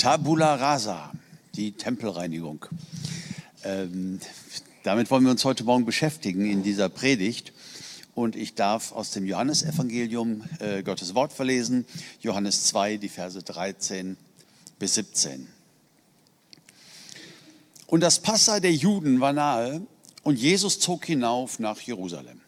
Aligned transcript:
Tabula 0.00 0.54
rasa, 0.54 1.12
die 1.56 1.72
Tempelreinigung. 1.72 2.64
Ähm, 3.64 4.18
damit 4.82 5.10
wollen 5.10 5.24
wir 5.24 5.30
uns 5.30 5.44
heute 5.44 5.62
Morgen 5.62 5.84
beschäftigen 5.84 6.50
in 6.50 6.62
dieser 6.62 6.88
Predigt. 6.88 7.52
Und 8.14 8.34
ich 8.34 8.54
darf 8.54 8.92
aus 8.92 9.10
dem 9.10 9.26
Johannesevangelium 9.26 10.44
äh, 10.58 10.82
Gottes 10.82 11.14
Wort 11.14 11.34
verlesen, 11.34 11.84
Johannes 12.22 12.64
2, 12.64 12.96
die 12.96 13.10
Verse 13.10 13.42
13 13.42 14.16
bis 14.78 14.94
17. 14.94 15.46
Und 17.86 18.00
das 18.00 18.20
Passa 18.20 18.58
der 18.58 18.72
Juden 18.72 19.20
war 19.20 19.34
nahe 19.34 19.82
und 20.22 20.38
Jesus 20.38 20.80
zog 20.80 21.04
hinauf 21.04 21.58
nach 21.58 21.78
Jerusalem. 21.78 22.40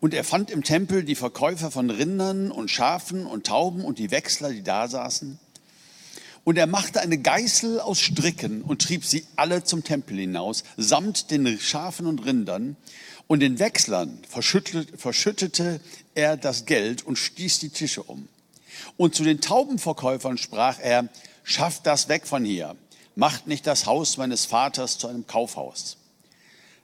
Und 0.00 0.14
er 0.14 0.24
fand 0.24 0.50
im 0.50 0.64
Tempel 0.64 1.04
die 1.04 1.14
Verkäufer 1.14 1.70
von 1.70 1.90
Rindern 1.90 2.50
und 2.50 2.70
Schafen 2.70 3.26
und 3.26 3.46
Tauben 3.46 3.84
und 3.84 3.98
die 3.98 4.10
Wechsler, 4.10 4.50
die 4.50 4.62
da 4.62 4.88
saßen. 4.88 5.38
Und 6.50 6.56
er 6.56 6.66
machte 6.66 7.00
eine 7.00 7.16
Geißel 7.16 7.78
aus 7.78 8.00
Stricken 8.00 8.62
und 8.62 8.82
trieb 8.82 9.04
sie 9.04 9.24
alle 9.36 9.62
zum 9.62 9.84
Tempel 9.84 10.18
hinaus, 10.18 10.64
samt 10.76 11.30
den 11.30 11.60
Schafen 11.60 12.06
und 12.06 12.26
Rindern. 12.26 12.76
Und 13.28 13.38
den 13.38 13.60
Wechslern 13.60 14.18
verschüttete, 14.28 15.80
er 16.16 16.36
das 16.36 16.66
Geld 16.66 17.06
und 17.06 17.14
stieß 17.20 17.60
die 17.60 17.68
Tische 17.68 18.02
um. 18.02 18.28
Und 18.96 19.14
zu 19.14 19.22
den 19.22 19.40
Taubenverkäufern 19.40 20.38
sprach 20.38 20.80
er, 20.80 21.08
schafft 21.44 21.86
das 21.86 22.08
weg 22.08 22.26
von 22.26 22.44
hier, 22.44 22.74
macht 23.14 23.46
nicht 23.46 23.64
das 23.64 23.86
Haus 23.86 24.16
meines 24.16 24.44
Vaters 24.44 24.98
zu 24.98 25.06
einem 25.06 25.28
Kaufhaus. 25.28 25.98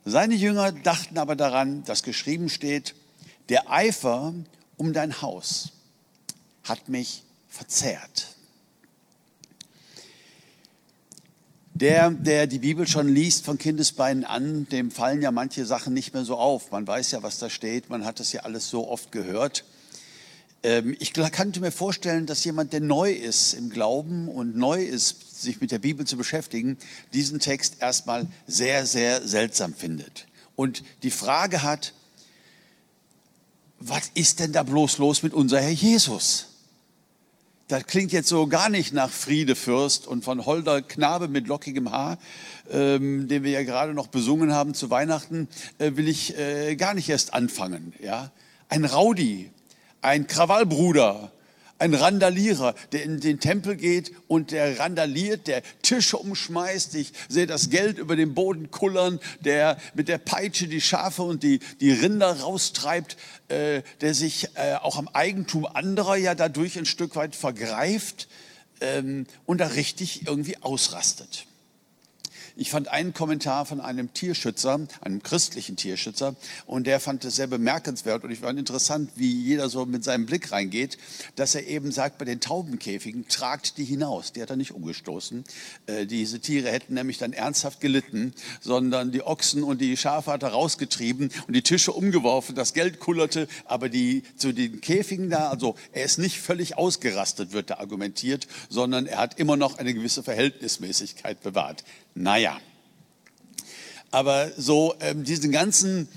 Seine 0.05 0.37
Jünger 0.37 0.71
dachten 0.71 1.19
aber 1.19 1.35
daran, 1.35 1.83
dass 1.87 2.05
geschrieben 2.05 2.51
steht, 2.51 2.95
der 3.49 3.69
Eifer 3.69 4.33
um 4.77 4.93
dein 4.93 5.23
Haus 5.23 5.73
hat 6.63 6.89
mich 6.89 7.25
verzehrt. 7.49 8.36
Der, 11.81 12.11
der 12.11 12.47
die 12.47 12.61
Bibel 12.61 12.87
schon 12.87 13.07
liest 13.07 13.45
von 13.45 13.59
Kindesbeinen 13.59 14.25
an, 14.25 14.67
dem 14.71 14.91
fallen 14.91 15.21
ja 15.21 15.31
manche 15.31 15.67
Sachen 15.67 15.93
nicht 15.93 16.15
mehr 16.15 16.25
so 16.25 16.37
auf. 16.39 16.71
Man 16.71 16.87
weiß 16.87 17.11
ja, 17.11 17.23
was 17.23 17.39
da 17.39 17.51
steht, 17.51 17.91
man 17.91 18.07
hat 18.07 18.19
das 18.19 18.33
ja 18.33 18.45
alles 18.45 18.71
so 18.71 18.89
oft 18.89 19.13
gehört. 19.13 19.63
Ähm, 20.63 20.97
ich 21.01 21.13
könnte 21.13 21.61
mir 21.61 21.71
vorstellen, 21.71 22.25
dass 22.25 22.45
jemand, 22.45 22.73
der 22.73 22.81
neu 22.81 23.13
ist 23.13 23.53
im 23.53 23.69
Glauben 23.69 24.27
und 24.29 24.57
neu 24.57 24.83
ist, 24.83 25.43
sich 25.43 25.61
mit 25.61 25.71
der 25.71 25.79
Bibel 25.79 26.07
zu 26.07 26.17
beschäftigen, 26.17 26.79
diesen 27.13 27.41
Text 27.41 27.77
erstmal 27.83 28.27
sehr, 28.47 28.87
sehr 28.87 29.29
seltsam 29.29 29.75
findet. 29.75 30.29
Und 30.55 30.83
die 31.03 31.11
Frage 31.11 31.63
hat, 31.63 31.93
was 33.81 34.11
ist 34.15 34.41
denn 34.41 34.53
da 34.53 34.63
bloß 34.63 34.97
los 34.97 35.23
mit 35.23 35.35
unser 35.35 35.61
Herr 35.61 35.69
Jesus? 35.69 36.56
Das 37.69 37.85
klingt 37.89 38.13
jetzt 38.13 38.29
so 38.29 38.47
gar 38.47 38.69
nicht 38.69 38.95
nach 38.95 39.11
Friedefürst 39.11 40.07
und 40.07 40.23
von 40.25 40.47
Holder 40.47 40.83
Knabe 40.83 41.27
mit 41.27 41.49
lockigem 41.49 41.91
Haar, 41.91 42.17
ähm, 42.71 43.27
den 43.27 43.43
wir 43.43 43.51
ja 43.51 43.65
gerade 43.65 43.93
noch 43.93 44.07
besungen 44.07 44.53
haben 44.53 44.73
zu 44.73 44.89
Weihnachten, 44.89 45.49
äh, 45.79 45.97
will 45.97 46.07
ich 46.07 46.39
äh, 46.39 46.77
gar 46.77 46.95
nicht 46.95 47.09
erst 47.09 47.35
anfangen. 47.35 47.93
Ja? 48.01 48.31
Ein 48.69 48.85
Rowdy, 48.85 49.51
ein 50.01 50.29
Krawallbruder, 50.29 51.33
ein 51.79 51.95
Randalierer, 51.95 52.75
der 52.93 53.03
in 53.03 53.21
den 53.21 53.41
Tempel 53.41 53.77
geht 53.77 54.13
und 54.29 54.51
der 54.51 54.79
randaliert, 54.79 55.47
der 55.47 55.63
Tische 55.83 56.17
umschmeißt. 56.17 56.95
Ich 56.95 57.13
sehe 57.29 57.47
das 57.47 57.71
Geld 57.71 57.99
über 57.99 58.17
den 58.17 58.35
Boden 58.35 58.71
kullern, 58.71 59.21
der 59.41 59.77
mit 59.95 60.09
der 60.09 60.19
Peitsche 60.19 60.69
die 60.69 60.81
Schafe 60.81 61.23
und 61.23 61.43
die, 61.43 61.61
die 61.81 61.93
Rinder 61.93 62.41
raustreibt, 62.41 63.17
äh, 63.49 63.83
der 64.01 64.15
sich 64.15 64.49
äh, 64.55 64.75
auch 64.75 64.97
am 64.97 65.09
Eigentum 65.09 65.67
anderer 65.67 66.17
ja 66.17 66.35
dadurch 66.35 66.79
ein 66.79 66.87
Stück 66.87 67.17
weit 67.17 67.37
vergreift 67.37 68.29
ähm, 68.81 69.27
und 69.45 69.59
da 69.59 69.69
richtig 69.69 70.27
irgendwie 70.27 70.57
ausrastet. 70.63 71.46
Ich 72.59 72.71
fand 72.71 72.89
einen 72.89 73.13
Kommentar 73.13 73.67
von 73.67 73.83
einem 73.83 74.15
Tierschützer, 74.15 74.81
einem 75.03 75.23
christlichen 75.23 75.77
Tierschützer, 75.77 76.37
und 76.65 76.87
der 76.87 77.01
fand 77.01 77.23
es 77.27 77.37
sehr 77.37 77.49
bemerkenswert 77.49 78.25
und 78.25 78.31
ich 78.31 78.39
fand 78.39 78.59
interessant, 78.59 79.11
wie 79.17 79.31
jeder 79.31 79.69
so 79.69 79.85
mit 79.85 80.03
seinem 80.03 80.25
Blick 80.25 80.53
reingeht, 80.53 80.97
dass 81.35 81.55
er 81.55 81.67
eben 81.67 81.93
sagt, 81.93 82.17
bei 82.17 82.25
den 82.25 82.41
Taubenkäfigen 82.41 83.29
tragt 83.29 83.77
die 83.77 83.85
hinaus. 83.85 84.33
Die 84.33 84.41
hat 84.41 84.49
er 84.49 84.57
nicht 84.57 84.73
umgestoßen. 84.73 85.45
Äh, 85.85 86.07
diese 86.07 86.41
Tiere 86.41 86.71
hätten 86.71 86.95
nämlich 86.95 87.19
dann 87.19 87.35
ernsthaft 87.35 87.83
gelitten, 87.83 88.33
sondern 88.63 89.13
die 89.13 89.23
Ochsen 89.23 89.63
und 89.63 89.83
die 89.83 89.95
Schafe 89.99 90.33
hat 90.33 90.43
er 90.43 90.51
rausgetrieben 90.51 91.31
und 91.47 91.53
die 91.53 91.63
Tische 91.63 91.93
umgeworfen, 91.93 92.55
das 92.55 92.73
Geld 92.73 93.01
kullerte, 93.01 93.49
aber 93.67 93.91
die 93.91 94.23
zu 94.39 94.53
den 94.53 94.81
Käfigen 94.81 95.29
da, 95.29 95.51
also 95.51 95.75
er 95.93 96.07
ist 96.07 96.19
nicht 96.19 96.41
völlig 96.41 96.79
ausgerastet, 96.79 97.53
wird 97.53 97.69
da 97.69 97.75
argumentiert, 97.81 98.49
sondern 98.71 99.05
er 99.05 99.19
hat 99.19 99.39
immer 99.39 99.59
noch 99.59 99.77
eine 99.77 99.93
gewisse 99.93 100.23
Verhältnismäßigkeit 100.23 101.43
bewahrt. 101.43 101.85
Naja, 102.19 102.59
aber 104.11 104.51
so 104.57 104.95
ähm, 105.01 105.25
diesen 105.25 105.53
ganzen 105.53 106.09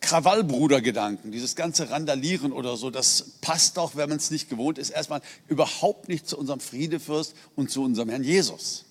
Krawallbrudergedanken, 0.00 1.30
dieses 1.30 1.54
ganze 1.54 1.90
Randalieren 1.90 2.50
oder 2.50 2.76
so, 2.76 2.90
das 2.90 3.36
passt 3.40 3.76
doch, 3.76 3.94
wenn 3.94 4.08
man 4.08 4.18
es 4.18 4.32
nicht 4.32 4.50
gewohnt 4.50 4.78
ist, 4.78 4.90
erstmal 4.90 5.22
überhaupt 5.46 6.08
nicht 6.08 6.28
zu 6.28 6.36
unserem 6.36 6.58
Friedefürst 6.58 7.36
und 7.54 7.70
zu 7.70 7.84
unserem 7.84 8.08
Herrn 8.08 8.24
Jesus. 8.24 8.84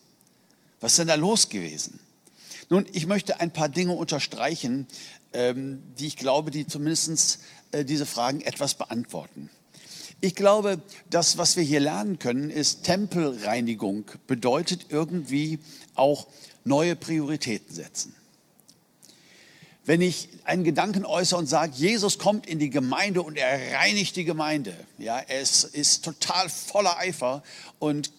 Was 0.79 0.93
ist 0.93 0.99
denn 0.99 1.09
da 1.09 1.15
los 1.15 1.49
gewesen? 1.49 1.99
Nun, 2.69 2.85
ich 2.93 3.07
möchte 3.07 3.41
ein 3.41 3.51
paar 3.51 3.67
Dinge 3.67 3.91
unterstreichen, 3.91 4.87
ähm, 5.33 5.83
die 5.99 6.07
ich 6.07 6.15
glaube, 6.15 6.49
die 6.49 6.65
zumindest 6.65 7.39
äh, 7.73 7.83
diese 7.83 8.05
Fragen 8.05 8.39
etwas 8.39 8.75
beantworten. 8.75 9.49
Ich 10.23 10.35
glaube, 10.35 10.81
das, 11.09 11.37
was 11.37 11.57
wir 11.57 11.63
hier 11.63 11.81
lernen 11.81 12.17
können, 12.17 12.49
ist 12.49 12.83
Tempelreinigung 12.85 14.05
bedeutet 14.25 14.85
irgendwie 14.87 15.59
auch 15.95 16.27
neue 16.63 16.95
Prioritäten 16.95 17.73
setzen. 17.73 18.15
Wenn 19.85 19.99
ich 20.01 20.29
einen 20.45 20.63
Gedanken 20.63 21.05
äußere 21.05 21.39
und 21.39 21.47
sage, 21.47 21.73
Jesus 21.75 22.17
kommt 22.17 22.47
in 22.47 22.57
die 22.57 22.69
Gemeinde 22.69 23.21
und 23.21 23.37
er 23.37 23.77
reinigt 23.77 24.15
die 24.15 24.23
Gemeinde, 24.23 24.73
ja, 24.97 25.19
es 25.27 25.65
ist 25.65 26.05
total 26.05 26.47
voller 26.47 26.97
Eifer 26.97 27.43
und 27.79 28.11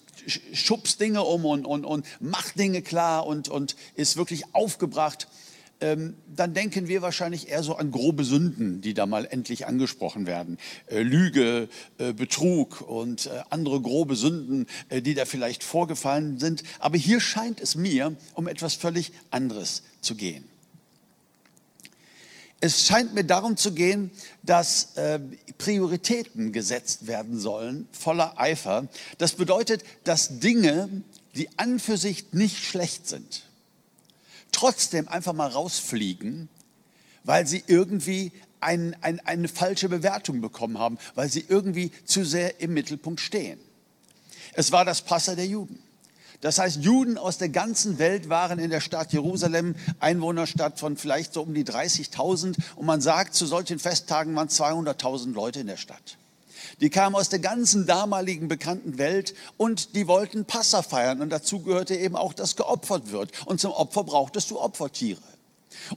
schubst 0.52 1.00
Dinge 1.00 1.22
um 1.22 1.44
und, 1.46 1.64
und, 1.64 1.84
und 1.84 2.06
macht 2.20 2.58
Dinge 2.58 2.82
klar 2.82 3.26
und, 3.26 3.48
und 3.48 3.76
ist 3.94 4.16
wirklich 4.16 4.54
aufgebracht, 4.54 5.26
ähm, 5.80 6.14
dann 6.34 6.54
denken 6.54 6.88
wir 6.88 7.02
wahrscheinlich 7.02 7.48
eher 7.48 7.62
so 7.62 7.76
an 7.76 7.90
grobe 7.90 8.24
Sünden, 8.24 8.80
die 8.80 8.94
da 8.94 9.06
mal 9.06 9.26
endlich 9.26 9.66
angesprochen 9.66 10.26
werden. 10.26 10.58
Äh, 10.86 11.02
Lüge, 11.02 11.68
äh, 11.98 12.12
Betrug 12.12 12.80
und 12.80 13.26
äh, 13.26 13.42
andere 13.50 13.80
grobe 13.80 14.16
Sünden, 14.16 14.66
äh, 14.88 15.02
die 15.02 15.14
da 15.14 15.24
vielleicht 15.24 15.64
vorgefallen 15.64 16.38
sind. 16.38 16.62
Aber 16.78 16.96
hier 16.96 17.20
scheint 17.20 17.60
es 17.60 17.74
mir 17.74 18.16
um 18.34 18.48
etwas 18.48 18.74
völlig 18.74 19.12
anderes 19.30 19.82
zu 20.00 20.14
gehen. 20.14 20.44
Es 22.60 22.86
scheint 22.86 23.12
mir 23.12 23.24
darum 23.24 23.58
zu 23.58 23.72
gehen, 23.72 24.10
dass 24.42 24.96
äh, 24.96 25.20
Prioritäten 25.58 26.50
gesetzt 26.50 27.06
werden 27.06 27.38
sollen, 27.38 27.86
voller 27.92 28.40
Eifer. 28.40 28.88
Das 29.18 29.34
bedeutet, 29.34 29.84
dass 30.04 30.38
Dinge, 30.40 31.02
die 31.34 31.50
an 31.58 31.78
für 31.78 31.98
sich 31.98 32.32
nicht 32.32 32.64
schlecht 32.64 33.06
sind, 33.06 33.50
trotzdem 34.54 35.08
einfach 35.08 35.32
mal 35.32 35.48
rausfliegen, 35.48 36.48
weil 37.24 37.46
sie 37.46 37.64
irgendwie 37.66 38.32
ein, 38.60 38.96
ein, 39.02 39.20
eine 39.20 39.48
falsche 39.48 39.88
Bewertung 39.88 40.40
bekommen 40.40 40.78
haben, 40.78 40.98
weil 41.14 41.28
sie 41.28 41.44
irgendwie 41.48 41.90
zu 42.04 42.24
sehr 42.24 42.60
im 42.60 42.72
Mittelpunkt 42.72 43.20
stehen. 43.20 43.60
Es 44.54 44.72
war 44.72 44.84
das 44.84 45.02
Passa 45.02 45.34
der 45.34 45.46
Juden. 45.46 45.82
Das 46.40 46.58
heißt, 46.58 46.76
Juden 46.82 47.16
aus 47.16 47.38
der 47.38 47.48
ganzen 47.48 47.98
Welt 47.98 48.28
waren 48.28 48.58
in 48.58 48.70
der 48.70 48.80
Stadt 48.80 49.12
Jerusalem, 49.12 49.74
Einwohnerstadt 49.98 50.78
von 50.78 50.96
vielleicht 50.96 51.32
so 51.32 51.42
um 51.42 51.54
die 51.54 51.64
30.000. 51.64 52.56
Und 52.76 52.86
man 52.86 53.00
sagt, 53.00 53.34
zu 53.34 53.46
solchen 53.46 53.78
Festtagen 53.78 54.34
waren 54.36 54.48
200.000 54.48 55.32
Leute 55.32 55.60
in 55.60 55.66
der 55.66 55.78
Stadt. 55.78 56.18
Die 56.80 56.90
kamen 56.90 57.14
aus 57.16 57.28
der 57.28 57.38
ganzen 57.38 57.86
damaligen 57.86 58.48
bekannten 58.48 58.98
Welt 58.98 59.34
und 59.56 59.94
die 59.94 60.06
wollten 60.06 60.44
Passa 60.44 60.82
feiern. 60.82 61.20
Und 61.20 61.30
dazu 61.30 61.60
gehörte 61.60 61.96
eben 61.96 62.16
auch, 62.16 62.34
dass 62.34 62.56
geopfert 62.56 63.12
wird. 63.12 63.30
Und 63.46 63.60
zum 63.60 63.72
Opfer 63.72 64.04
brauchtest 64.04 64.50
du 64.50 64.60
Opfertiere. 64.60 65.20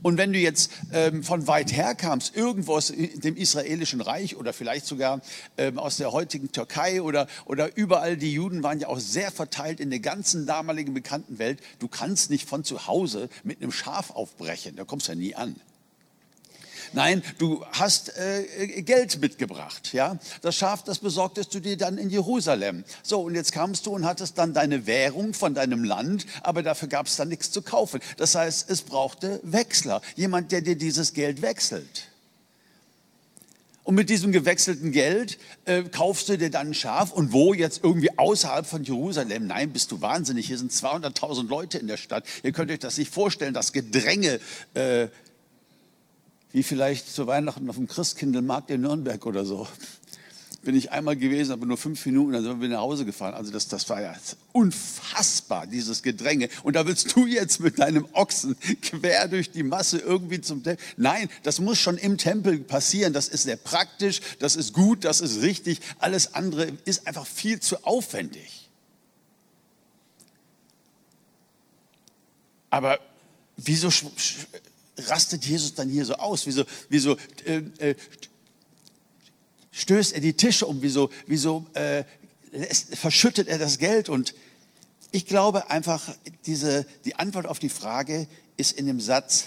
Und 0.01 0.17
wenn 0.17 0.33
du 0.33 0.39
jetzt 0.39 0.71
ähm, 0.91 1.23
von 1.23 1.47
weit 1.47 1.71
her 1.71 1.95
kamst, 1.95 2.35
irgendwo 2.35 2.75
aus 2.75 2.91
dem 2.95 3.35
israelischen 3.35 4.01
Reich 4.01 4.35
oder 4.35 4.53
vielleicht 4.53 4.85
sogar 4.85 5.21
ähm, 5.57 5.79
aus 5.79 5.97
der 5.97 6.11
heutigen 6.11 6.51
Türkei 6.51 7.01
oder, 7.01 7.27
oder 7.45 7.75
überall, 7.77 8.17
die 8.17 8.33
Juden 8.33 8.63
waren 8.63 8.79
ja 8.79 8.87
auch 8.87 8.99
sehr 8.99 9.31
verteilt 9.31 9.79
in 9.79 9.89
der 9.89 9.99
ganzen 9.99 10.45
damaligen 10.45 10.93
bekannten 10.93 11.39
Welt, 11.39 11.59
du 11.79 11.87
kannst 11.87 12.29
nicht 12.29 12.47
von 12.47 12.63
zu 12.63 12.87
Hause 12.87 13.29
mit 13.43 13.61
einem 13.61 13.71
Schaf 13.71 14.11
aufbrechen, 14.11 14.75
da 14.75 14.83
kommst 14.83 15.07
du 15.07 15.11
ja 15.13 15.17
nie 15.17 15.35
an. 15.35 15.55
Nein, 16.93 17.23
du 17.37 17.65
hast 17.71 18.17
äh, 18.17 18.81
Geld 18.81 19.19
mitgebracht. 19.21 19.93
Ja? 19.93 20.17
Das 20.41 20.55
Schaf, 20.55 20.83
das 20.83 20.99
besorgtest 20.99 21.53
du 21.53 21.59
dir 21.59 21.77
dann 21.77 21.97
in 21.97 22.09
Jerusalem. 22.09 22.83
So, 23.03 23.21
und 23.21 23.35
jetzt 23.35 23.51
kamst 23.51 23.85
du 23.85 23.91
und 23.91 24.05
hattest 24.05 24.37
dann 24.37 24.53
deine 24.53 24.85
Währung 24.85 25.33
von 25.33 25.53
deinem 25.53 25.83
Land, 25.83 26.25
aber 26.41 26.63
dafür 26.63 26.87
gab 26.87 27.07
es 27.07 27.15
dann 27.15 27.29
nichts 27.29 27.51
zu 27.51 27.61
kaufen. 27.61 27.99
Das 28.17 28.35
heißt, 28.35 28.69
es 28.69 28.81
brauchte 28.81 29.39
Wechsler, 29.43 30.01
jemand, 30.15 30.51
der 30.51 30.61
dir 30.61 30.77
dieses 30.77 31.13
Geld 31.13 31.41
wechselt. 31.41 32.07
Und 33.87 33.95
mit 33.95 34.09
diesem 34.09 34.33
gewechselten 34.33 34.91
Geld 34.91 35.37
äh, 35.63 35.83
kaufst 35.83 36.27
du 36.27 36.37
dir 36.37 36.49
dann 36.49 36.67
ein 36.67 36.73
Schaf. 36.73 37.13
Und 37.13 37.31
wo 37.31 37.53
jetzt 37.53 37.85
irgendwie 37.85 38.09
außerhalb 38.17 38.67
von 38.67 38.83
Jerusalem? 38.83 39.47
Nein, 39.47 39.71
bist 39.71 39.93
du 39.93 40.01
wahnsinnig. 40.01 40.47
Hier 40.47 40.57
sind 40.57 40.73
200.000 40.73 41.47
Leute 41.47 41.77
in 41.77 41.87
der 41.87 41.95
Stadt. 41.95 42.25
Ihr 42.43 42.51
könnt 42.51 42.69
euch 42.69 42.79
das 42.79 42.97
nicht 42.97 43.13
vorstellen, 43.13 43.53
das 43.53 43.71
Gedränge, 43.71 44.41
äh, 44.73 45.07
wie 46.57 46.63
vielleicht 46.63 47.07
zu 47.13 47.27
Weihnachten 47.27 47.69
auf 47.69 47.75
dem 47.75 47.85
Christkindlmarkt 47.87 48.71
in 48.71 48.81
Nürnberg 48.81 49.23
oder 49.27 49.45
so 49.45 49.67
bin 50.63 50.75
ich 50.75 50.91
einmal 50.91 51.15
gewesen, 51.15 51.51
aber 51.51 51.67
nur 51.67 51.77
fünf 51.77 52.03
Minuten, 52.07 52.33
dann 52.33 52.43
sind 52.43 52.59
wir 52.59 52.67
nach 52.67 52.79
Hause 52.79 53.05
gefahren. 53.05 53.35
Also 53.35 53.51
das, 53.51 53.67
das 53.67 53.87
war 53.89 54.01
ja 54.01 54.15
unfassbar, 54.53 55.67
dieses 55.67 56.01
Gedränge. 56.01 56.49
Und 56.63 56.75
da 56.75 56.87
willst 56.87 57.15
du 57.15 57.27
jetzt 57.27 57.59
mit 57.59 57.77
deinem 57.77 58.07
Ochsen 58.13 58.57
quer 58.81 59.27
durch 59.27 59.51
die 59.51 59.61
Masse 59.61 59.99
irgendwie 59.99 60.41
zum 60.41 60.63
Tempel. 60.63 60.83
Nein, 60.97 61.29
das 61.43 61.59
muss 61.59 61.77
schon 61.77 61.97
im 61.97 62.17
Tempel 62.17 62.57
passieren. 62.57 63.13
Das 63.13 63.27
ist 63.27 63.43
sehr 63.43 63.55
praktisch, 63.55 64.19
das 64.39 64.55
ist 64.55 64.73
gut, 64.73 65.05
das 65.05 65.21
ist 65.21 65.43
richtig. 65.43 65.79
Alles 65.99 66.33
andere 66.33 66.73
ist 66.85 67.05
einfach 67.05 67.27
viel 67.27 67.59
zu 67.59 67.85
aufwendig. 67.85 68.67
Aber 72.71 72.99
wieso 73.57 73.89
rastet 74.97 75.45
Jesus 75.45 75.73
dann 75.73 75.89
hier 75.89 76.05
so 76.05 76.15
aus? 76.15 76.45
Wieso, 76.45 76.65
wieso 76.89 77.17
äh, 77.45 77.57
äh, 77.77 77.95
stößt 79.71 80.13
er 80.13 80.21
die 80.21 80.33
Tische 80.33 80.65
um, 80.65 80.81
wieso, 80.81 81.09
wieso 81.27 81.65
äh, 81.73 82.03
verschüttet 82.95 83.47
er 83.47 83.59
das 83.59 83.77
Geld? 83.77 84.09
Und 84.09 84.33
ich 85.11 85.25
glaube 85.25 85.69
einfach, 85.69 86.15
diese, 86.45 86.85
die 87.05 87.15
Antwort 87.15 87.45
auf 87.45 87.59
die 87.59 87.69
Frage 87.69 88.27
ist 88.57 88.73
in 88.73 88.87
dem 88.87 88.99
Satz, 88.99 89.45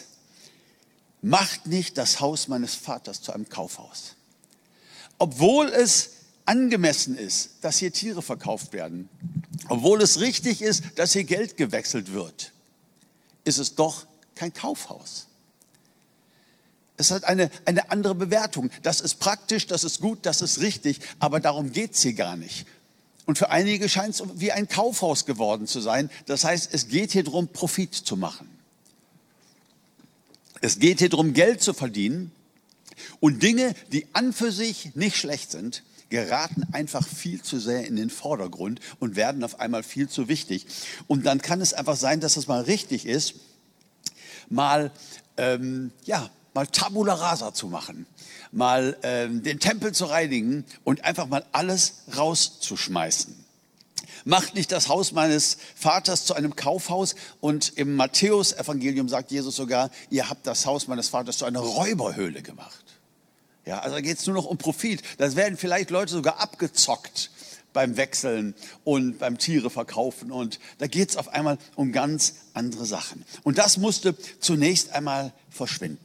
macht 1.22 1.66
nicht 1.66 1.98
das 1.98 2.20
Haus 2.20 2.48
meines 2.48 2.74
Vaters 2.74 3.20
zu 3.20 3.32
einem 3.32 3.48
Kaufhaus. 3.48 4.14
Obwohl 5.18 5.68
es 5.68 6.10
angemessen 6.46 7.16
ist, 7.16 7.50
dass 7.60 7.78
hier 7.78 7.92
Tiere 7.92 8.22
verkauft 8.22 8.72
werden, 8.72 9.08
obwohl 9.68 10.00
es 10.00 10.20
richtig 10.20 10.62
ist, 10.62 10.82
dass 10.96 11.12
hier 11.12 11.24
Geld 11.24 11.56
gewechselt 11.56 12.12
wird, 12.12 12.52
ist 13.44 13.58
es 13.58 13.74
doch 13.74 14.06
kein 14.34 14.52
Kaufhaus. 14.52 15.26
Es 17.00 17.10
hat 17.10 17.24
eine, 17.24 17.50
eine 17.64 17.90
andere 17.90 18.14
Bewertung. 18.14 18.70
Das 18.82 19.00
ist 19.00 19.20
praktisch, 19.20 19.66
das 19.66 19.84
ist 19.84 20.00
gut, 20.00 20.18
das 20.26 20.42
ist 20.42 20.60
richtig, 20.60 21.00
aber 21.18 21.40
darum 21.40 21.72
geht 21.72 21.94
es 21.94 22.02
hier 22.02 22.12
gar 22.12 22.36
nicht. 22.36 22.66
Und 23.24 23.38
für 23.38 23.50
einige 23.50 23.88
scheint 23.88 24.14
es 24.14 24.22
wie 24.34 24.52
ein 24.52 24.68
Kaufhaus 24.68 25.24
geworden 25.24 25.66
zu 25.66 25.80
sein. 25.80 26.10
Das 26.26 26.44
heißt, 26.44 26.68
es 26.74 26.88
geht 26.88 27.12
hier 27.12 27.24
darum, 27.24 27.48
Profit 27.48 27.94
zu 27.94 28.18
machen. 28.18 28.50
Es 30.60 30.78
geht 30.78 30.98
hier 30.98 31.08
darum, 31.08 31.32
Geld 31.32 31.62
zu 31.62 31.72
verdienen. 31.72 32.32
Und 33.18 33.42
Dinge, 33.42 33.74
die 33.92 34.06
an 34.12 34.34
für 34.34 34.52
sich 34.52 34.94
nicht 34.94 35.16
schlecht 35.16 35.50
sind, 35.50 35.82
geraten 36.10 36.66
einfach 36.72 37.08
viel 37.08 37.40
zu 37.40 37.58
sehr 37.58 37.86
in 37.86 37.96
den 37.96 38.10
Vordergrund 38.10 38.80
und 38.98 39.16
werden 39.16 39.42
auf 39.42 39.58
einmal 39.58 39.84
viel 39.84 40.08
zu 40.08 40.28
wichtig. 40.28 40.66
Und 41.06 41.24
dann 41.24 41.40
kann 41.40 41.62
es 41.62 41.72
einfach 41.72 41.96
sein, 41.96 42.20
dass 42.20 42.36
es 42.36 42.46
mal 42.46 42.60
richtig 42.60 43.06
ist, 43.06 43.36
mal 44.50 44.90
ähm, 45.38 45.92
ja 46.04 46.28
mal 46.54 46.66
Tabula 46.66 47.14
Rasa 47.14 47.54
zu 47.54 47.68
machen, 47.68 48.06
mal 48.52 48.96
ähm, 49.02 49.42
den 49.42 49.60
Tempel 49.60 49.92
zu 49.92 50.06
reinigen 50.06 50.64
und 50.84 51.04
einfach 51.04 51.26
mal 51.26 51.44
alles 51.52 52.02
rauszuschmeißen. 52.16 53.44
Macht 54.24 54.54
nicht 54.54 54.70
das 54.72 54.88
Haus 54.88 55.12
meines 55.12 55.56
Vaters 55.74 56.26
zu 56.26 56.34
einem 56.34 56.54
Kaufhaus. 56.54 57.14
Und 57.40 57.76
im 57.78 57.96
Matthäus-Evangelium 57.96 59.08
sagt 59.08 59.30
Jesus 59.30 59.56
sogar, 59.56 59.90
ihr 60.10 60.28
habt 60.28 60.46
das 60.46 60.66
Haus 60.66 60.88
meines 60.88 61.08
Vaters 61.08 61.38
zu 61.38 61.46
einer 61.46 61.60
Räuberhöhle 61.60 62.42
gemacht. 62.42 62.84
Ja, 63.64 63.80
also 63.80 63.96
da 63.96 64.00
geht 64.00 64.18
es 64.18 64.26
nur 64.26 64.34
noch 64.34 64.46
um 64.46 64.58
Profit. 64.58 65.02
Da 65.18 65.34
werden 65.36 65.56
vielleicht 65.56 65.90
Leute 65.90 66.12
sogar 66.12 66.40
abgezockt 66.40 67.30
beim 67.72 67.96
Wechseln 67.96 68.54
und 68.84 69.18
beim 69.18 69.38
Tiere 69.38 69.70
verkaufen. 69.70 70.32
Und 70.32 70.58
da 70.78 70.86
geht 70.86 71.10
es 71.10 71.16
auf 71.16 71.28
einmal 71.28 71.58
um 71.76 71.92
ganz 71.92 72.34
andere 72.52 72.84
Sachen. 72.84 73.24
Und 73.42 73.58
das 73.58 73.76
musste 73.76 74.16
zunächst 74.40 74.90
einmal 74.90 75.32
verschwinden. 75.50 76.04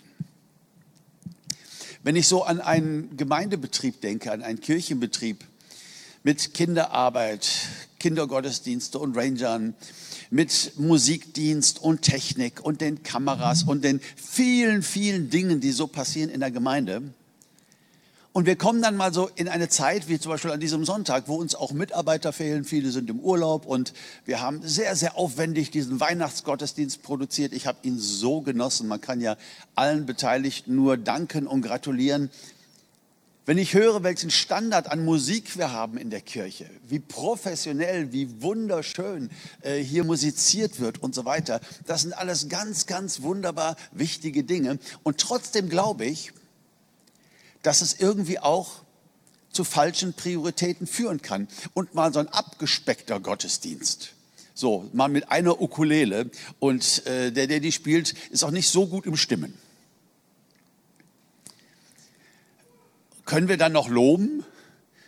Wenn 2.06 2.16
ich 2.16 2.28
so 2.28 2.44
an 2.44 2.62
einen 2.62 3.18
Gemeindebetrieb 3.18 4.00
denke, 4.00 4.32
an 4.32 4.44
einen 4.44 4.62
Kirchenbetrieb 4.62 5.44
mit 6.22 6.54
Kinderarbeit, 6.54 7.50
Kindergottesdienste 7.98 9.00
und 9.00 9.18
Rangern, 9.18 9.74
mit 10.30 10.74
Musikdienst 10.78 11.82
und 11.82 12.04
Technik 12.04 12.64
und 12.64 12.82
den 12.82 13.02
Kameras 13.02 13.64
und 13.64 13.84
den 13.84 14.00
vielen, 14.16 14.84
vielen 14.84 15.32
Dingen, 15.32 15.62
die 15.62 15.72
so 15.72 15.88
passieren 15.88 16.30
in 16.30 16.42
der 16.42 16.52
Gemeinde, 16.52 17.02
und 18.36 18.46
wir 18.46 18.58
kommen 18.58 18.82
dann 18.82 18.98
mal 18.98 19.14
so 19.14 19.30
in 19.36 19.48
eine 19.48 19.70
Zeit, 19.70 20.10
wie 20.10 20.20
zum 20.20 20.30
Beispiel 20.30 20.52
an 20.52 20.60
diesem 20.60 20.84
Sonntag, 20.84 21.30
wo 21.30 21.36
uns 21.36 21.56
auch 21.56 21.72
Mitarbeiter 21.72 22.34
fehlen. 22.34 22.66
Viele 22.66 22.92
sind 22.92 23.10
im 23.10 23.22
Urlaub 23.22 23.66
und 23.66 23.94
wir 24.26 24.42
haben 24.42 24.60
sehr, 24.62 24.98
sehr 24.98 25.18
aufwendig 25.18 25.72
diesen 25.72 26.02
Weihnachtsgottesdienst 26.02 27.02
produziert. 27.02 27.54
Ich 27.54 27.66
habe 27.66 27.78
ihn 27.84 27.98
so 27.98 28.42
genossen. 28.42 28.90
Man 28.90 29.00
kann 29.00 29.22
ja 29.22 29.38
allen 29.74 30.06
Beteiligten 30.06 30.76
nur 30.76 30.98
danken 30.98 31.48
und 31.48 31.62
gratulieren. 31.62 32.30
Wenn 33.46 33.58
ich 33.58 33.74
höre, 33.74 34.04
welchen 34.04 34.32
Standard 34.32 34.92
an 34.92 35.06
Musik 35.06 35.58
wir 35.58 35.72
haben 35.72 35.98
in 35.98 36.10
der 36.10 36.20
Kirche, 36.20 36.70
wie 36.90 37.00
professionell, 37.00 38.12
wie 38.12 38.42
wunderschön 38.42 39.30
äh, 39.62 39.78
hier 39.78 40.04
musiziert 40.04 40.82
wird 40.82 41.02
und 41.02 41.16
so 41.16 41.24
weiter, 41.24 41.62
das 41.86 42.02
sind 42.02 42.12
alles 42.12 42.50
ganz, 42.50 42.86
ganz 42.86 43.22
wunderbar 43.22 43.78
wichtige 43.94 44.44
Dinge. 44.44 44.78
Und 45.04 45.20
trotzdem 45.20 45.70
glaube 45.70 46.04
ich, 46.04 46.34
dass 47.66 47.82
es 47.82 48.00
irgendwie 48.00 48.40
auch 48.40 48.84
zu 49.52 49.64
falschen 49.64 50.14
Prioritäten 50.14 50.86
führen 50.86 51.22
kann. 51.22 51.48
Und 51.74 51.96
mal 51.96 52.14
so 52.14 52.20
ein 52.20 52.28
abgespeckter 52.28 53.20
Gottesdienst. 53.20 54.10
So, 54.54 54.90
mal 54.94 55.10
mit 55.10 55.32
einer 55.32 55.60
Ukulele 55.62 56.30
und 56.60 57.06
äh, 57.08 57.32
der, 57.32 57.48
der 57.48 57.60
die 57.60 57.72
spielt, 57.72 58.14
ist 58.30 58.44
auch 58.44 58.52
nicht 58.52 58.70
so 58.70 58.88
gut 58.88 59.06
im 59.06 59.18
Stimmen. 59.18 59.54
Können 63.26 63.48
wir 63.48 63.58
dann 63.58 63.74
noch 63.74 63.90
loben? 63.90 64.46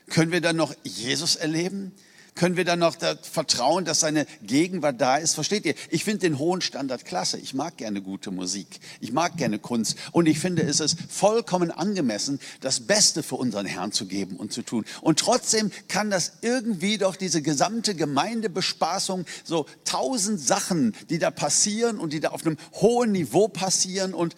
Können 0.10 0.32
wir 0.32 0.42
dann 0.42 0.56
noch 0.56 0.74
Jesus 0.84 1.36
erleben? 1.36 1.94
Können 2.38 2.56
wir 2.56 2.64
dann 2.64 2.80
noch 2.80 2.96
vertrauen, 3.24 3.84
dass 3.84 4.00
seine 4.00 4.26
Gegenwart 4.44 5.02
da 5.02 5.18
ist. 5.18 5.34
Versteht 5.34 5.66
ihr? 5.66 5.74
Ich 5.90 6.04
finde 6.04 6.20
den 6.20 6.40
hohen 6.40 6.62
Standard 6.62 7.04
klasse. 7.04 7.38
Ich 7.38 7.54
mag 7.54 7.78
gerne 7.78 8.02
gute 8.02 8.32
Musik. 8.32 8.80
Ich 9.02 9.12
mag 9.12 9.36
gerne 9.36 9.60
Kunst. 9.60 9.98
Und 10.14 10.28
ich 10.28 10.40
finde, 10.40 10.62
es 10.62 10.80
ist 10.80 10.98
vollkommen 11.10 11.72
angemessen, 11.72 12.40
das 12.62 12.80
Beste 12.80 13.24
für 13.24 13.36
unseren 13.36 13.66
Herrn 13.66 13.92
zu 13.92 14.06
geben 14.06 14.38
und 14.38 14.54
zu 14.54 14.62
tun. 14.62 14.86
Und 15.02 15.20
trotzdem 15.20 15.72
kann 15.88 16.10
das 16.10 16.34
irgendwie 16.42 16.98
doch 16.98 17.16
diese 17.16 17.42
gesamte 17.42 17.96
Gemeindebespaßung, 17.96 19.26
so 19.44 19.66
tausend 19.84 20.40
Sachen, 20.40 20.96
die 21.10 21.20
da 21.20 21.32
passieren 21.32 22.00
und 22.00 22.14
die 22.14 22.20
da 22.20 22.30
auf 22.30 22.46
einem 22.46 22.58
hohen 22.74 23.12
Niveau 23.12 23.48
passieren 23.48 24.14
und, 24.14 24.36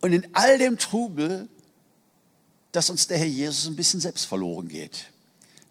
und 0.00 0.12
in 0.12 0.26
all 0.32 0.56
dem 0.58 0.78
Trubel, 0.78 1.48
dass 2.70 2.88
uns 2.88 3.08
der 3.08 3.18
Herr 3.18 3.26
Jesus 3.26 3.66
ein 3.66 3.76
bisschen 3.76 4.00
selbst 4.00 4.24
verloren 4.24 4.68
geht 4.68 5.11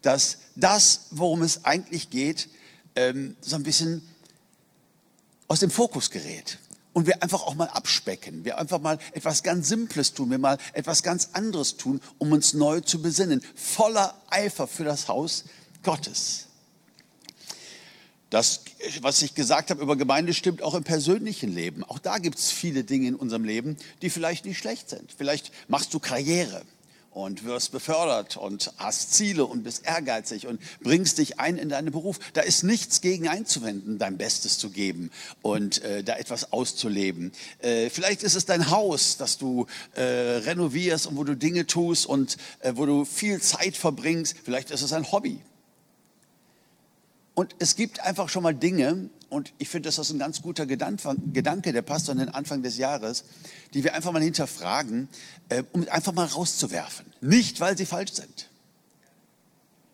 dass 0.02 0.38
das, 0.56 1.08
worum 1.12 1.42
es 1.42 1.66
eigentlich 1.66 2.10
geht, 2.10 2.50
ähm, 2.96 3.36
so 3.42 3.56
ein 3.56 3.64
bisschen 3.64 4.02
aus 5.48 5.60
dem 5.60 5.72
Fokus 5.72 6.10
gerät. 6.10 6.58
Und 6.94 7.08
wir 7.08 7.24
einfach 7.24 7.44
auch 7.44 7.56
mal 7.56 7.70
abspecken, 7.70 8.44
wir 8.44 8.58
einfach 8.58 8.82
mal 8.82 9.00
etwas 9.14 9.44
ganz 9.44 9.70
Simples 9.70 10.14
tun, 10.14 10.30
wir 10.30 10.40
mal 10.40 10.58
etwas 10.74 11.04
ganz 11.04 11.30
anderes 11.32 11.78
tun, 11.78 12.02
um 12.18 12.34
uns 12.34 12.54
neu 12.54 12.82
zu 12.82 13.02
besinnen, 13.02 13.42
voller 13.56 14.20
Eifer 14.30 14.68
für 14.68 14.84
das 14.84 15.08
Haus 15.08 15.46
Gottes. 15.84 16.48
Das, 18.30 18.62
was 19.02 19.22
ich 19.22 19.36
gesagt 19.36 19.72
habe 19.72 19.82
über 19.82 19.96
Gemeinde, 19.96 20.34
stimmt 20.34 20.62
auch 20.62 20.74
im 20.74 20.84
persönlichen 20.84 21.54
Leben. 21.54 21.84
Auch 21.84 22.00
da 22.00 22.18
gibt 22.18 22.40
es 22.40 22.52
viele 22.52 22.84
Dinge 22.84 23.10
in 23.10 23.16
unserem 23.16 23.46
Leben, 23.46 23.78
die 24.02 24.10
vielleicht 24.10 24.44
nicht 24.46 24.58
schlecht 24.58 24.90
sind. 24.90 25.14
Vielleicht 25.18 25.52
machst 25.70 25.94
du 25.94 26.00
Karriere 26.00 26.62
und 27.12 27.44
wirst 27.44 27.72
befördert 27.72 28.38
und 28.38 28.74
hast 28.78 29.14
Ziele 29.14 29.46
und 29.46 29.64
bist 29.64 29.86
ehrgeizig 29.86 30.48
und 30.48 30.62
bringst 30.82 31.18
dich 31.18 31.40
ein 31.40 31.58
in 31.58 31.70
deinen 31.70 31.92
Beruf. 31.92 32.20
Da 32.34 32.42
ist 32.42 32.64
nichts 32.64 33.02
gegen 33.02 33.28
einzuwenden, 33.28 34.00
dein 34.00 34.18
Bestes 34.18 34.58
zu 34.58 34.70
geben 34.70 35.12
und 35.42 35.82
äh, 35.84 36.04
da 36.04 36.16
etwas 36.16 36.52
auszuleben. 36.52 37.32
Äh, 37.60 37.90
vielleicht 37.90 38.24
ist 38.24 38.36
es 38.36 38.46
dein 38.46 38.70
Haus, 38.72 39.18
das 39.18 39.38
du 39.38 39.68
äh, 39.96 40.02
renovierst 40.02 41.08
und 41.08 41.18
wo 41.18 41.24
du 41.24 41.36
Dinge 41.36 41.68
tust 41.68 42.06
und 42.06 42.38
äh, 42.62 42.74
wo 42.76 42.86
du 42.86 43.06
viel 43.06 43.42
Zeit 43.42 43.76
verbringst. 43.76 44.36
Vielleicht 44.44 44.72
ist 44.72 44.82
es 44.82 44.94
ein 44.94 45.12
Hobby. 45.12 45.42
Und 47.42 47.56
es 47.58 47.76
gibt 47.76 48.02
einfach 48.02 48.30
schon 48.30 48.44
mal 48.44 48.54
Dinge, 48.54 49.10
und 49.30 49.52
ich 49.58 49.68
finde, 49.68 49.88
das 49.88 49.98
ist 49.98 50.12
ein 50.12 50.20
ganz 50.20 50.44
guter 50.44 50.68
Gedanke, 50.68 51.74
der 51.74 51.82
passt 51.82 52.08
an 52.12 52.20
den 52.20 52.30
Anfang 52.30 52.62
des 52.62 52.78
Jahres, 52.78 53.24
die 53.74 53.84
wir 53.84 53.96
einfach 53.96 54.12
mal 54.12 54.22
hinterfragen, 54.22 55.10
äh, 55.50 55.64
um 55.72 55.90
einfach 55.90 56.14
mal 56.14 56.28
rauszuwerfen. 56.28 57.08
Nicht, 57.20 57.60
weil 57.60 57.76
sie 57.76 57.88
falsch 57.88 58.12
sind. 58.12 58.51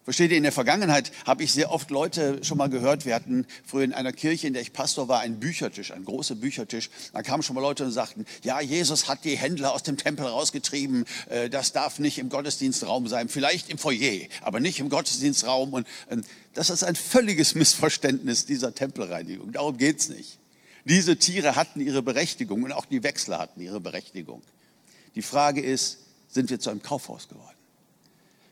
Versteht 0.08 0.32
ihr, 0.32 0.38
in 0.38 0.44
der 0.44 0.54
Vergangenheit 0.54 1.12
habe 1.26 1.44
ich 1.44 1.52
sehr 1.52 1.70
oft 1.70 1.92
Leute 1.92 2.42
schon 2.42 2.58
mal 2.58 2.70
gehört, 2.70 3.06
wir 3.06 3.14
hatten 3.14 3.46
früher 3.66 3.84
in 3.84 3.92
einer 3.92 4.14
Kirche, 4.14 4.48
in 4.48 4.54
der 4.54 4.62
ich 4.62 4.72
Pastor 4.72 5.10
war, 5.10 5.20
einen 5.20 5.42
Büchertisch, 5.42 5.92
einen 5.92 6.06
großen 6.06 6.40
Büchertisch. 6.40 6.90
Da 7.12 7.24
kamen 7.24 7.44
schon 7.44 7.56
mal 7.56 7.62
Leute 7.62 7.84
und 7.84 7.92
sagten, 7.92 8.26
ja, 8.42 8.62
Jesus 8.62 9.10
hat 9.10 9.26
die 9.26 9.36
Händler 9.36 9.74
aus 9.74 9.84
dem 9.84 9.98
Tempel 9.98 10.26
rausgetrieben, 10.26 11.04
äh, 11.30 11.50
das 11.50 11.74
darf 11.74 12.00
nicht 12.00 12.20
im 12.20 12.30
Gottesdienstraum 12.30 13.10
sein, 13.10 13.28
vielleicht 13.28 13.70
im 13.70 13.78
Foyer, 13.78 14.30
aber 14.44 14.62
nicht 14.62 14.80
im 14.80 14.88
Gottesdienstraum. 14.88 15.74
Und 15.74 15.86
das 16.54 16.70
ist 16.70 16.86
ein 16.86 16.96
völliges 16.96 17.54
Missverständnis 17.54 18.46
dieser 18.46 18.74
Tempelreinigung, 18.74 19.52
darum 19.52 19.76
geht's 19.76 20.08
nicht. 20.08 20.40
Diese 20.86 21.18
Tiere 21.18 21.58
hatten 21.58 21.82
ihre 21.82 22.02
Berechtigung 22.02 22.64
und 22.64 22.72
auch 22.72 22.86
die 22.86 23.04
Wechsler 23.04 23.40
hatten 23.40 23.60
ihre 23.60 23.82
Berechtigung. 23.82 24.42
Die 25.16 25.22
Frage 25.22 25.60
ist, 25.60 25.98
sind 26.30 26.50
wir 26.50 26.62
zu 26.62 26.70
einem 26.70 26.82
Kaufhaus 26.82 27.28
geworden? 27.28 27.57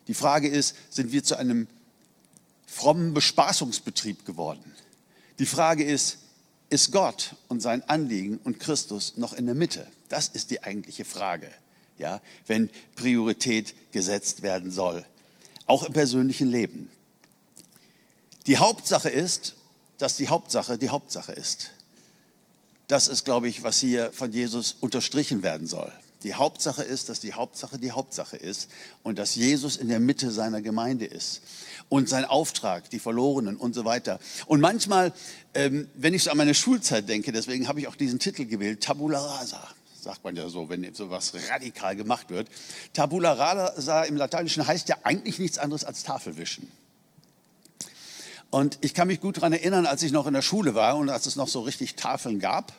Die 0.07 0.13
Frage 0.13 0.47
ist, 0.47 0.75
sind 0.89 1.11
wir 1.11 1.23
zu 1.23 1.37
einem 1.37 1.67
frommen 2.67 3.13
Bespaßungsbetrieb 3.13 4.25
geworden? 4.25 4.73
Die 5.39 5.45
Frage 5.45 5.83
ist, 5.83 6.19
ist 6.69 6.91
Gott 6.91 7.35
und 7.47 7.61
sein 7.61 7.87
Anliegen 7.89 8.39
und 8.43 8.59
Christus 8.59 9.17
noch 9.17 9.33
in 9.33 9.45
der 9.45 9.55
Mitte? 9.55 9.87
Das 10.09 10.27
ist 10.29 10.51
die 10.51 10.63
eigentliche 10.63 11.05
Frage, 11.05 11.49
ja, 11.97 12.21
wenn 12.47 12.69
Priorität 12.95 13.73
gesetzt 13.91 14.41
werden 14.41 14.71
soll, 14.71 15.05
auch 15.65 15.83
im 15.83 15.93
persönlichen 15.93 16.49
Leben. 16.49 16.89
Die 18.47 18.57
Hauptsache 18.57 19.09
ist, 19.09 19.55
dass 19.97 20.17
die 20.17 20.27
Hauptsache 20.27 20.77
die 20.77 20.89
Hauptsache 20.89 21.31
ist. 21.31 21.71
Das 22.87 23.07
ist, 23.07 23.25
glaube 23.25 23.47
ich, 23.47 23.63
was 23.63 23.79
hier 23.79 24.11
von 24.11 24.31
Jesus 24.31 24.75
unterstrichen 24.79 25.41
werden 25.41 25.65
soll. 25.65 25.91
Die 26.23 26.33
Hauptsache 26.33 26.83
ist, 26.83 27.09
dass 27.09 27.19
die 27.19 27.33
Hauptsache 27.33 27.77
die 27.77 27.91
Hauptsache 27.91 28.37
ist 28.37 28.69
und 29.03 29.19
dass 29.19 29.35
Jesus 29.35 29.77
in 29.77 29.89
der 29.89 29.99
Mitte 29.99 30.31
seiner 30.31 30.61
Gemeinde 30.61 31.05
ist 31.05 31.41
und 31.89 32.09
sein 32.09 32.25
Auftrag, 32.25 32.89
die 32.89 32.99
Verlorenen 32.99 33.57
und 33.57 33.75
so 33.75 33.85
weiter. 33.85 34.19
Und 34.47 34.59
manchmal, 34.59 35.13
ähm, 35.53 35.87
wenn 35.93 36.13
ich 36.13 36.23
so 36.23 36.31
an 36.31 36.37
meine 36.37 36.55
Schulzeit 36.55 37.07
denke, 37.07 37.31
deswegen 37.31 37.67
habe 37.67 37.79
ich 37.79 37.87
auch 37.87 37.95
diesen 37.95 38.19
Titel 38.19 38.45
gewählt, 38.45 38.81
Tabula 38.81 39.19
Rasa 39.19 39.61
sagt 40.05 40.23
man 40.23 40.35
ja 40.35 40.47
so, 40.49 40.69
wenn 40.69 40.93
so 40.93 41.09
was 41.09 41.33
radikal 41.49 41.95
gemacht 41.95 42.29
wird. 42.29 42.47
Tabula 42.93 43.33
rasa 43.33 44.03
im 44.03 44.15
Lateinischen 44.15 44.65
heißt 44.65 44.87
ja 44.87 44.97
eigentlich 45.03 45.39
nichts 45.39 45.57
anderes 45.57 45.83
als 45.83 46.03
Tafelwischen. 46.03 46.71
Und 48.51 48.77
ich 48.81 48.93
kann 48.93 49.07
mich 49.07 49.19
gut 49.19 49.37
daran 49.37 49.51
erinnern, 49.51 49.87
als 49.87 50.03
ich 50.03 50.11
noch 50.11 50.27
in 50.27 50.33
der 50.33 50.43
Schule 50.43 50.75
war 50.75 50.95
und 50.97 51.09
als 51.09 51.25
es 51.25 51.35
noch 51.35 51.47
so 51.47 51.61
richtig 51.61 51.95
Tafeln 51.95 52.39
gab 52.39 52.71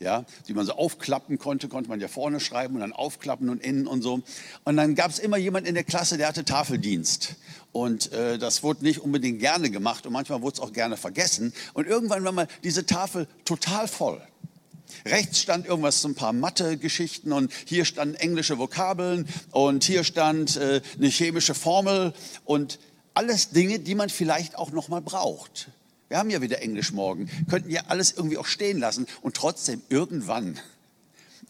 ja, 0.00 0.24
die 0.48 0.54
man 0.54 0.66
so 0.66 0.72
aufklappen 0.72 1.38
konnte, 1.38 1.68
konnte 1.68 1.88
man 1.88 2.00
ja 2.00 2.08
vorne 2.08 2.40
schreiben 2.40 2.74
und 2.74 2.80
dann 2.80 2.92
aufklappen 2.92 3.48
und 3.48 3.62
innen 3.62 3.86
und 3.86 4.02
so. 4.02 4.22
Und 4.64 4.76
dann 4.76 4.94
gab 4.94 5.10
es 5.10 5.18
immer 5.18 5.36
jemand 5.36 5.66
in 5.66 5.74
der 5.74 5.84
Klasse, 5.84 6.18
der 6.18 6.28
hatte 6.28 6.44
Tafeldienst. 6.44 7.36
Und 7.72 8.12
äh, 8.12 8.38
das 8.38 8.62
wurde 8.62 8.84
nicht 8.84 9.00
unbedingt 9.00 9.40
gerne 9.40 9.70
gemacht 9.70 10.06
und 10.06 10.12
manchmal 10.12 10.42
wurde 10.42 10.54
es 10.54 10.60
auch 10.60 10.72
gerne 10.72 10.96
vergessen. 10.96 11.52
Und 11.72 11.86
irgendwann 11.86 12.24
war 12.24 12.32
mal 12.32 12.48
diese 12.62 12.86
Tafel 12.86 13.26
total 13.44 13.88
voll. 13.88 14.20
Rechts 15.04 15.40
stand 15.40 15.66
irgendwas 15.66 16.00
so 16.00 16.08
ein 16.08 16.14
paar 16.14 16.32
Mathe-Geschichten 16.32 17.32
und 17.32 17.52
hier 17.64 17.84
standen 17.84 18.14
englische 18.14 18.58
Vokabeln 18.58 19.26
und 19.50 19.84
hier 19.84 20.04
stand 20.04 20.56
äh, 20.56 20.82
eine 20.96 21.08
chemische 21.08 21.54
Formel 21.54 22.14
und 22.44 22.78
alles 23.12 23.50
Dinge, 23.50 23.78
die 23.78 23.94
man 23.94 24.08
vielleicht 24.08 24.56
auch 24.56 24.70
noch 24.70 24.88
mal 24.88 25.00
braucht. 25.00 25.68
Wir 26.08 26.18
haben 26.18 26.30
ja 26.30 26.42
wieder 26.42 26.60
Englisch 26.60 26.92
morgen, 26.92 27.30
könnten 27.48 27.70
ja 27.70 27.82
alles 27.88 28.12
irgendwie 28.12 28.38
auch 28.38 28.46
stehen 28.46 28.78
lassen. 28.78 29.06
Und 29.22 29.36
trotzdem 29.36 29.82
irgendwann 29.88 30.60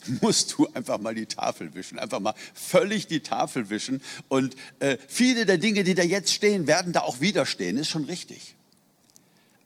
musst 0.20 0.54
du 0.56 0.68
einfach 0.74 0.98
mal 0.98 1.14
die 1.14 1.26
Tafel 1.26 1.74
wischen, 1.74 1.98
einfach 1.98 2.20
mal 2.20 2.34
völlig 2.54 3.06
die 3.06 3.20
Tafel 3.20 3.70
wischen. 3.70 4.02
Und 4.28 4.54
äh, 4.80 4.98
viele 5.08 5.46
der 5.46 5.58
Dinge, 5.58 5.84
die 5.84 5.94
da 5.94 6.02
jetzt 6.02 6.32
stehen, 6.32 6.66
werden 6.66 6.92
da 6.92 7.00
auch 7.00 7.20
wieder 7.20 7.46
stehen, 7.46 7.76
ist 7.76 7.88
schon 7.88 8.04
richtig. 8.04 8.54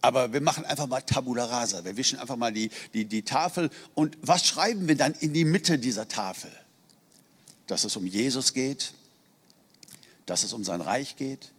Aber 0.01 0.33
wir 0.33 0.41
machen 0.41 0.65
einfach 0.65 0.87
mal 0.87 1.03
Tabula 1.03 1.47
rasa, 1.47 1.85
wir 1.85 1.97
wischen 1.97 2.19
einfach 2.19 2.37
mal 2.37 2.53
die, 2.53 2.71
die, 2.95 3.05
die 3.05 3.23
Tafel. 3.23 3.71
Und 3.95 4.17
was 4.23 4.47
schreiben 4.47 4.87
wir 4.87 4.97
dann 4.97 5.13
in 5.15 5.33
die 5.33 5.45
Mitte 5.45 5.79
dieser 5.79 6.07
Tafel? 6.07 6.51
Dass 7.67 7.85
es 7.85 7.97
um 7.97 8.07
Jesus 8.07 8.55
geht, 8.55 8.93
dass 10.25 10.45
es 10.45 10.53
um 10.53 10.63
sein 10.63 10.81
Reich 10.81 11.17
geht, 11.17 11.51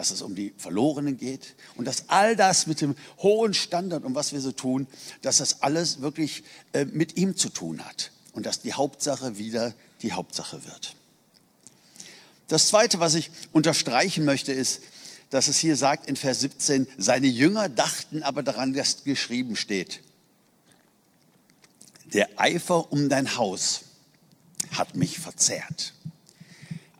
dass 0.00 0.10
es 0.10 0.22
um 0.22 0.34
die 0.34 0.54
Verlorenen 0.56 1.18
geht 1.18 1.56
und 1.76 1.84
dass 1.84 2.08
all 2.08 2.34
das 2.34 2.66
mit 2.66 2.80
dem 2.80 2.96
hohen 3.18 3.52
Standard 3.52 4.02
und 4.02 4.14
was 4.14 4.32
wir 4.32 4.40
so 4.40 4.50
tun, 4.50 4.86
dass 5.20 5.36
das 5.36 5.60
alles 5.60 6.00
wirklich 6.00 6.42
äh, 6.72 6.86
mit 6.86 7.18
ihm 7.18 7.36
zu 7.36 7.50
tun 7.50 7.84
hat 7.84 8.10
und 8.32 8.46
dass 8.46 8.62
die 8.62 8.72
Hauptsache 8.72 9.36
wieder 9.36 9.74
die 10.00 10.14
Hauptsache 10.14 10.64
wird. 10.64 10.96
Das 12.48 12.68
Zweite, 12.68 12.98
was 12.98 13.14
ich 13.14 13.30
unterstreichen 13.52 14.24
möchte, 14.24 14.54
ist, 14.54 14.80
dass 15.28 15.48
es 15.48 15.58
hier 15.58 15.76
sagt 15.76 16.08
in 16.08 16.16
Vers 16.16 16.40
17, 16.40 16.86
seine 16.96 17.26
Jünger 17.26 17.68
dachten 17.68 18.22
aber 18.22 18.42
daran, 18.42 18.72
dass 18.72 19.04
geschrieben 19.04 19.54
steht, 19.54 20.00
der 22.14 22.26
Eifer 22.36 22.90
um 22.90 23.10
dein 23.10 23.36
Haus 23.36 23.82
hat 24.70 24.96
mich 24.96 25.18
verzehrt. 25.18 25.92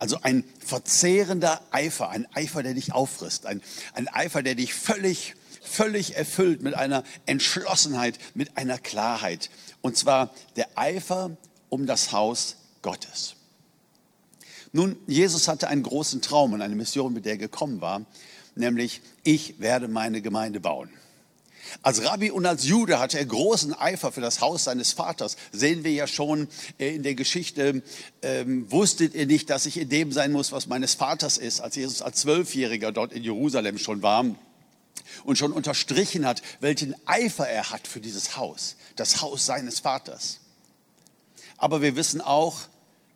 Also 0.00 0.18
ein 0.22 0.44
verzehrender 0.64 1.60
Eifer, 1.70 2.08
ein 2.08 2.26
Eifer, 2.34 2.62
der 2.62 2.72
dich 2.72 2.94
auffrisst, 2.94 3.44
ein, 3.44 3.60
ein 3.92 4.08
Eifer, 4.08 4.42
der 4.42 4.54
dich 4.54 4.72
völlig, 4.72 5.34
völlig 5.60 6.16
erfüllt 6.16 6.62
mit 6.62 6.74
einer 6.74 7.04
Entschlossenheit, 7.26 8.18
mit 8.34 8.56
einer 8.56 8.78
Klarheit. 8.78 9.50
Und 9.82 9.98
zwar 9.98 10.34
der 10.56 10.66
Eifer 10.74 11.36
um 11.68 11.84
das 11.84 12.12
Haus 12.12 12.56
Gottes. 12.80 13.36
Nun, 14.72 14.96
Jesus 15.06 15.48
hatte 15.48 15.68
einen 15.68 15.82
großen 15.82 16.22
Traum 16.22 16.54
und 16.54 16.62
eine 16.62 16.76
Mission, 16.76 17.12
mit 17.12 17.26
der 17.26 17.32
er 17.32 17.38
gekommen 17.38 17.82
war, 17.82 18.06
nämlich 18.54 19.02
ich 19.22 19.60
werde 19.60 19.86
meine 19.86 20.22
Gemeinde 20.22 20.60
bauen. 20.60 20.88
Als 21.82 22.04
Rabbi 22.04 22.30
und 22.30 22.46
als 22.46 22.66
Jude 22.66 22.98
hatte 22.98 23.18
er 23.18 23.24
großen 23.24 23.74
Eifer 23.74 24.12
für 24.12 24.20
das 24.20 24.40
Haus 24.40 24.64
seines 24.64 24.92
Vaters. 24.92 25.36
Sehen 25.52 25.84
wir 25.84 25.92
ja 25.92 26.06
schon 26.06 26.48
äh, 26.78 26.94
in 26.94 27.02
der 27.02 27.14
Geschichte. 27.14 27.82
Ähm, 28.22 28.70
wusstet 28.70 29.14
ihr 29.14 29.26
nicht, 29.26 29.50
dass 29.50 29.66
ich 29.66 29.76
in 29.76 29.88
dem 29.88 30.12
sein 30.12 30.32
muss, 30.32 30.52
was 30.52 30.66
meines 30.66 30.94
Vaters 30.94 31.38
ist, 31.38 31.60
als 31.60 31.76
Jesus 31.76 32.02
als 32.02 32.18
Zwölfjähriger 32.20 32.92
dort 32.92 33.12
in 33.12 33.22
Jerusalem 33.22 33.78
schon 33.78 34.02
war 34.02 34.24
und 35.24 35.38
schon 35.38 35.52
unterstrichen 35.52 36.26
hat, 36.26 36.42
welchen 36.60 36.94
Eifer 37.06 37.48
er 37.48 37.70
hat 37.70 37.86
für 37.86 38.00
dieses 38.00 38.36
Haus, 38.36 38.76
das 38.96 39.22
Haus 39.22 39.46
seines 39.46 39.80
Vaters. 39.80 40.40
Aber 41.56 41.82
wir 41.82 41.96
wissen 41.96 42.20
auch, 42.20 42.58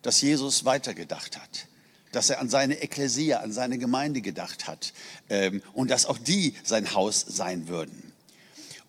dass 0.01 0.21
Jesus 0.21 0.65
weitergedacht 0.65 1.37
hat 1.37 1.67
dass 2.15 2.29
er 2.29 2.39
an 2.39 2.49
seine 2.49 2.81
Ekklesia, 2.81 3.39
an 3.39 3.51
seine 3.51 3.77
Gemeinde 3.77 4.21
gedacht 4.21 4.67
hat 4.67 4.93
ähm, 5.29 5.61
und 5.73 5.91
dass 5.91 6.05
auch 6.05 6.17
die 6.17 6.55
sein 6.63 6.93
Haus 6.93 7.25
sein 7.27 7.67
würden. 7.67 8.13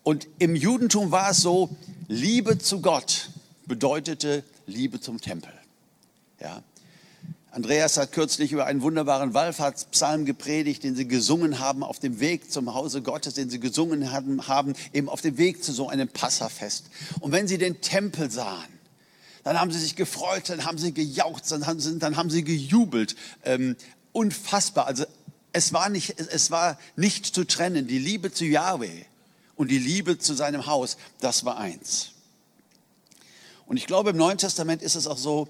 Und 0.07 0.29
im 0.39 0.55
Judentum 0.55 1.11
war 1.11 1.31
es 1.31 1.41
so, 1.41 1.75
Liebe 2.07 2.57
zu 2.59 2.79
Gott 2.79 3.29
bedeutete 3.65 4.45
Liebe 4.65 5.01
zum 5.01 5.19
Tempel. 5.19 5.51
Ja. 6.39 6.63
Andreas 7.51 7.97
hat 7.97 8.13
kürzlich 8.13 8.53
über 8.53 8.65
einen 8.67 8.81
wunderbaren 8.81 9.33
Wallfahrtspsalm 9.33 10.23
gepredigt, 10.23 10.85
den 10.85 10.95
sie 10.95 11.09
gesungen 11.09 11.59
haben 11.59 11.83
auf 11.83 11.99
dem 11.99 12.21
Weg 12.21 12.49
zum 12.53 12.73
Hause 12.73 13.01
Gottes, 13.01 13.33
den 13.33 13.49
sie 13.49 13.59
gesungen 13.59 14.13
haben, 14.13 14.75
eben 14.93 15.09
auf 15.09 15.19
dem 15.19 15.37
Weg 15.37 15.61
zu 15.61 15.73
so 15.73 15.89
einem 15.89 16.07
Passafest. 16.07 16.85
Und 17.19 17.33
wenn 17.33 17.49
sie 17.49 17.57
den 17.57 17.81
Tempel 17.81 18.31
sahen, 18.31 18.79
dann 19.43 19.59
haben 19.59 19.71
sie 19.71 19.79
sich 19.79 19.97
gefreut, 19.97 20.43
dann 20.47 20.63
haben 20.63 20.77
sie 20.77 20.93
gejaucht, 20.93 21.51
dann 21.51 21.67
haben 21.67 21.81
sie, 21.81 21.99
dann 21.99 22.15
haben 22.15 22.29
sie 22.29 22.45
gejubelt. 22.45 23.17
Ähm, 23.43 23.75
unfassbar. 24.13 24.87
Also 24.87 25.03
es 25.51 25.73
war, 25.73 25.89
nicht, 25.89 26.17
es 26.17 26.49
war 26.49 26.79
nicht 26.95 27.25
zu 27.25 27.43
trennen, 27.43 27.87
die 27.87 27.99
Liebe 27.99 28.31
zu 28.31 28.45
Yahweh 28.45 29.03
und 29.57 29.69
die 29.69 29.79
Liebe 29.79 30.17
zu 30.17 30.33
seinem 30.33 30.65
Haus, 30.67 30.97
das 31.19 31.43
war 31.43 31.57
eins. 31.57 32.11
Und 33.65 33.75
ich 33.75 33.85
glaube, 33.85 34.11
im 34.11 34.17
Neuen 34.17 34.37
Testament 34.37 34.81
ist 34.81 34.95
es 34.95 35.07
auch 35.07 35.17
so, 35.17 35.49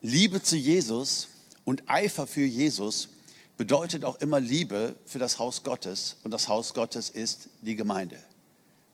Liebe 0.00 0.42
zu 0.42 0.56
Jesus 0.56 1.28
und 1.64 1.88
Eifer 1.88 2.26
für 2.26 2.44
Jesus 2.44 3.08
bedeutet 3.56 4.04
auch 4.04 4.16
immer 4.16 4.40
Liebe 4.40 4.96
für 5.06 5.20
das 5.20 5.38
Haus 5.38 5.62
Gottes. 5.62 6.16
Und 6.24 6.32
das 6.32 6.48
Haus 6.48 6.74
Gottes 6.74 7.10
ist 7.10 7.48
die 7.60 7.76
Gemeinde. 7.76 8.18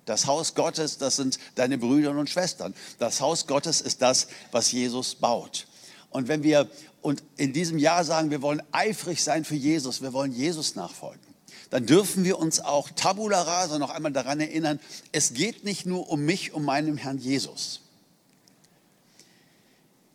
Das 0.05 0.27
Haus 0.27 0.55
Gottes, 0.55 0.99
das 0.99 1.17
sind 1.17 1.39
deine 1.55 1.79
Brüder 1.79 2.11
und 2.11 2.29
Schwestern. 2.29 2.75
Das 2.99 3.21
Haus 3.21 3.47
Gottes 3.47 3.81
ist 3.81 4.03
das, 4.03 4.29
was 4.53 4.73
Jesus 4.73 5.15
baut. 5.15 5.67
Und 6.11 6.29
wenn 6.29 6.43
wir 6.43 6.69
und 7.01 7.23
in 7.37 7.53
diesem 7.53 7.79
Jahr 7.79 8.05
sagen, 8.05 8.31
wir 8.31 8.43
wollen 8.43 8.63
eifrig 8.73 9.23
sein 9.23 9.45
für 9.45 9.55
Jesus, 9.55 10.03
wir 10.03 10.13
wollen 10.13 10.33
Jesus 10.33 10.75
nachfolgen, 10.75 11.28
dann 11.71 11.87
dürfen 11.87 12.25
wir 12.25 12.39
uns 12.39 12.61
auch 12.61 12.91
tabula 12.91 13.43
rasa 13.43 13.79
noch 13.79 13.91
einmal 13.91 14.13
daran 14.13 14.41
erinnern, 14.41 14.81
es 15.13 15.35
geht 15.35 15.65
nicht 15.65 15.87
nur 15.87 16.09
um 16.09 16.25
mich, 16.25 16.53
um 16.53 16.65
meinen 16.65 16.97
Herrn 16.97 17.19
Jesus. 17.19 17.81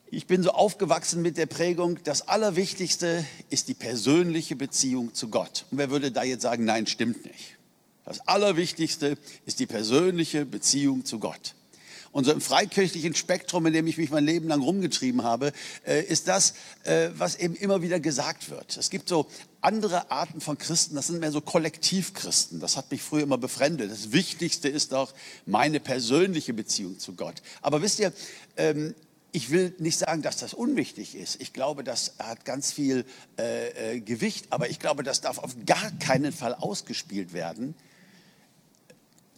Ich 0.09 0.27
bin 0.27 0.43
so 0.43 0.51
aufgewachsen 0.51 1.23
mit 1.23 1.37
der 1.37 1.47
Prägung, 1.47 1.97
das 2.03 2.27
Allerwichtigste 2.27 3.25
ist 3.49 3.67
die 3.67 3.73
persönliche 3.73 4.55
Beziehung 4.55 5.13
zu 5.15 5.29
Gott. 5.29 5.65
Und 5.71 5.79
wer 5.79 5.89
würde 5.89 6.11
da 6.11 6.23
jetzt 6.23 6.43
sagen, 6.43 6.65
nein, 6.65 6.85
stimmt 6.85 7.25
nicht. 7.25 7.57
Das 8.05 8.27
Allerwichtigste 8.27 9.17
ist 9.45 9.59
die 9.59 9.65
persönliche 9.65 10.45
Beziehung 10.45 11.05
zu 11.05 11.19
Gott. 11.19 11.55
Und 12.13 12.23
so 12.23 12.31
im 12.31 12.39
freikirchlichen 12.39 13.15
Spektrum, 13.15 13.65
in 13.65 13.73
dem 13.73 13.87
ich 13.87 13.97
mich 13.97 14.11
mein 14.11 14.23
Leben 14.23 14.47
lang 14.47 14.61
rumgetrieben 14.61 15.23
habe, 15.23 15.51
äh, 15.85 16.01
ist 16.03 16.29
das, 16.29 16.53
äh, 16.83 17.09
was 17.17 17.35
eben 17.35 17.55
immer 17.55 17.81
wieder 17.81 17.99
gesagt 17.99 18.49
wird. 18.49 18.77
Es 18.77 18.89
gibt 18.89 19.09
so 19.09 19.27
andere 19.61 20.11
Arten 20.11 20.39
von 20.39 20.57
Christen, 20.57 20.95
das 20.95 21.07
sind 21.07 21.19
mehr 21.19 21.31
so 21.31 21.41
Kollektivchristen. 21.41 22.59
Das 22.59 22.77
hat 22.77 22.91
mich 22.91 23.01
früher 23.01 23.23
immer 23.23 23.37
befremdet. 23.37 23.91
Das 23.91 24.11
Wichtigste 24.11 24.69
ist 24.69 24.91
doch 24.91 25.13
meine 25.45 25.79
persönliche 25.79 26.53
Beziehung 26.53 26.99
zu 26.99 27.13
Gott. 27.13 27.41
Aber 27.61 27.81
wisst 27.81 27.99
ihr, 27.99 28.13
ähm, 28.57 28.93
ich 29.31 29.49
will 29.49 29.73
nicht 29.79 29.97
sagen, 29.97 30.21
dass 30.21 30.37
das 30.37 30.53
unwichtig 30.53 31.15
ist. 31.15 31.41
Ich 31.41 31.51
glaube, 31.51 31.83
das 31.83 32.13
hat 32.19 32.45
ganz 32.45 32.71
viel 32.71 33.05
äh, 33.39 33.95
äh, 33.95 33.99
Gewicht, 33.99 34.45
aber 34.51 34.69
ich 34.69 34.79
glaube, 34.79 35.01
das 35.01 35.21
darf 35.21 35.39
auf 35.39 35.55
gar 35.65 35.89
keinen 35.97 36.31
Fall 36.31 36.53
ausgespielt 36.53 37.33
werden 37.33 37.73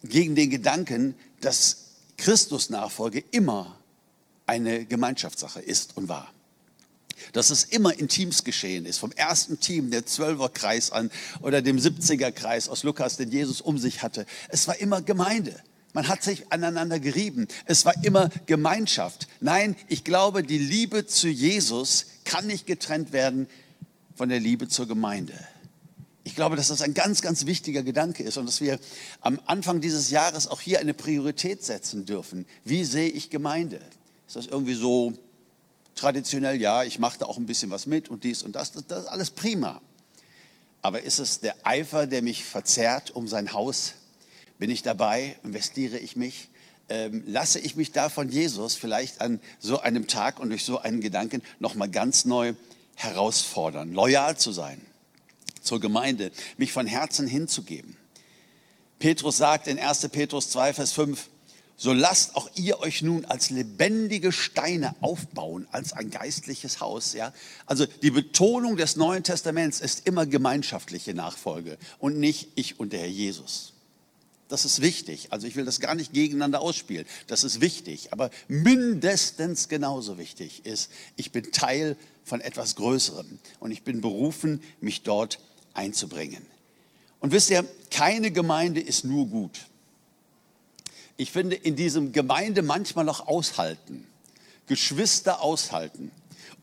gegen 0.04 0.36
den 0.36 0.50
Gedanken, 0.50 1.16
dass 1.40 1.85
Christusnachfolge 2.18 3.24
immer 3.32 3.78
eine 4.46 4.86
Gemeinschaftssache 4.86 5.62
ist 5.62 5.98
und 5.98 6.08
war. 6.08 6.32
Dass 7.34 7.50
es 7.50 7.64
immer 7.64 7.98
in 7.98 8.08
Teams 8.08 8.44
geschehen 8.44 8.86
ist, 8.86 8.98
vom 8.98 9.12
ersten 9.14 9.60
Team, 9.60 9.90
der 9.90 10.06
Zwölferkreis 10.06 10.92
an 10.92 11.10
oder 11.42 11.62
dem 11.62 11.78
70er-Kreis 11.78 12.68
aus 12.68 12.84
Lukas, 12.84 13.18
den 13.18 13.32
Jesus 13.32 13.62
um 13.62 13.78
sich 13.78 14.04
hatte. 14.04 14.26
Es 14.50 14.68
war 14.68 14.78
immer 14.80 15.02
Gemeinde. 15.02 15.62
Man 15.94 16.10
hat 16.10 16.24
sich 16.24 16.52
aneinander 16.52 17.00
gerieben. 17.00 17.48
Es 17.66 17.86
war 17.86 17.94
immer 18.04 18.30
Gemeinschaft. 18.48 19.30
Nein, 19.40 19.78
ich 19.88 20.04
glaube, 20.04 20.44
die 20.44 20.58
Liebe 20.58 21.08
zu 21.08 21.30
Jesus 21.30 22.08
kann 22.26 22.48
nicht 22.48 22.68
getrennt 22.68 23.14
werden 23.14 23.48
von 24.16 24.28
der 24.28 24.42
Liebe 24.42 24.68
zur 24.68 24.88
Gemeinde. 24.88 25.34
Ich 26.26 26.34
glaube, 26.34 26.56
dass 26.56 26.70
das 26.70 26.82
ein 26.82 26.96
ganz, 26.96 27.22
ganz 27.22 27.46
wichtiger 27.46 27.84
Gedanke 27.84 28.24
ist 28.24 28.38
und 28.38 28.48
dass 28.48 28.60
wir 28.60 28.80
am 29.22 29.40
Anfang 29.46 29.80
dieses 29.80 30.10
Jahres 30.10 30.48
auch 30.48 30.60
hier 30.60 30.80
eine 30.80 30.96
Priorität 30.96 31.64
setzen 31.64 32.08
dürfen. 32.08 32.48
Wie 32.64 32.84
sehe 32.84 33.10
ich 33.10 33.30
Gemeinde? 33.30 33.80
Ist 34.26 34.36
das 34.36 34.48
irgendwie 34.48 34.74
so 34.74 35.14
traditionell? 35.94 36.60
Ja, 36.60 36.84
ich 36.84 36.98
mache 36.98 37.20
da 37.20 37.28
auch 37.28 37.38
ein 37.38 37.46
bisschen 37.46 37.70
was 37.70 37.86
mit 37.86 38.10
und 38.10 38.24
dies 38.24 38.42
und 38.42 38.56
das. 38.56 38.72
Das, 38.72 38.88
das 38.88 39.04
ist 39.04 39.08
alles 39.08 39.30
prima. 39.30 39.80
Aber 40.82 41.04
ist 41.04 41.20
es 41.20 41.42
der 41.42 41.56
Eifer, 41.64 42.08
der 42.08 42.24
mich 42.24 42.44
verzerrt 42.44 43.12
um 43.12 43.28
sein 43.28 43.54
Haus? 43.54 43.94
Bin 44.58 44.72
ich 44.72 44.82
dabei? 44.82 45.38
Investiere 45.44 46.00
ich 46.00 46.16
mich? 46.16 46.50
Ähm, 46.90 47.22
lasse 47.28 47.60
ich 47.60 47.76
mich 47.76 47.92
da 47.92 48.10
von 48.10 48.30
Jesus 48.30 48.74
vielleicht 48.74 49.22
an 49.22 49.40
so 49.60 49.80
einem 49.80 50.08
Tag 50.08 50.40
und 50.40 50.50
durch 50.50 50.66
so 50.66 50.80
einen 50.80 51.02
Gedanken 51.02 51.44
nochmal 51.60 51.90
ganz 51.90 52.26
neu 52.26 52.56
herausfordern, 52.96 53.94
loyal 53.94 54.38
zu 54.38 54.52
sein 54.52 54.82
zur 55.66 55.80
Gemeinde, 55.80 56.32
mich 56.58 56.72
von 56.72 56.88
Herzen 56.88 57.28
hinzugeben. 57.28 57.98
Petrus 59.00 59.38
sagt 59.38 59.68
in 59.68 59.80
1. 59.80 60.08
Petrus 60.10 60.50
2, 60.50 60.74
Vers 60.74 60.92
5, 60.94 61.30
so 61.78 61.92
lasst 61.92 62.36
auch 62.36 62.50
ihr 62.56 62.80
euch 62.80 63.02
nun 63.02 63.26
als 63.26 63.50
lebendige 63.50 64.32
Steine 64.32 64.96
aufbauen, 65.02 65.68
als 65.72 65.92
ein 65.92 66.10
geistliches 66.10 66.80
Haus. 66.80 67.14
Ja? 67.14 67.34
Also 67.66 67.86
die 67.86 68.12
Betonung 68.12 68.78
des 68.78 68.96
Neuen 68.96 69.24
Testaments 69.24 69.82
ist 69.82 70.08
immer 70.08 70.26
gemeinschaftliche 70.26 71.14
Nachfolge 71.14 71.78
und 72.00 72.18
nicht 72.18 72.50
ich 72.56 72.80
und 72.80 72.94
der 72.94 73.02
Herr 73.02 73.08
Jesus. 73.08 73.74
Das 74.48 74.64
ist 74.64 74.82
wichtig. 74.82 75.28
Also 75.32 75.48
ich 75.48 75.56
will 75.56 75.66
das 75.66 75.80
gar 75.80 75.96
nicht 75.96 76.14
gegeneinander 76.14 76.62
ausspielen. 76.62 77.06
Das 77.28 77.44
ist 77.44 77.62
wichtig. 77.62 78.14
Aber 78.14 78.30
mindestens 78.48 79.68
genauso 79.68 80.18
wichtig 80.18 80.66
ist, 80.66 80.92
ich 81.16 81.32
bin 81.32 81.52
Teil 81.52 81.98
von 82.24 82.42
etwas 82.42 82.76
Größerem 82.76 83.40
und 83.60 83.72
ich 83.72 83.84
bin 83.84 84.02
berufen, 84.02 84.62
mich 84.80 85.02
dort 85.02 85.40
einzubringen. 85.76 86.46
Und 87.20 87.32
wisst 87.32 87.50
ihr, 87.50 87.66
keine 87.92 88.32
Gemeinde 88.32 88.82
ist 88.82 89.06
nur 89.06 89.28
gut. 89.28 89.68
Ich 91.18 91.32
finde, 91.32 91.56
in 91.56 91.76
diesem 91.76 92.12
Gemeinde 92.12 92.62
manchmal 92.62 93.06
noch 93.06 93.28
aushalten, 93.28 94.06
Geschwister 94.68 95.42
aushalten, 95.42 96.12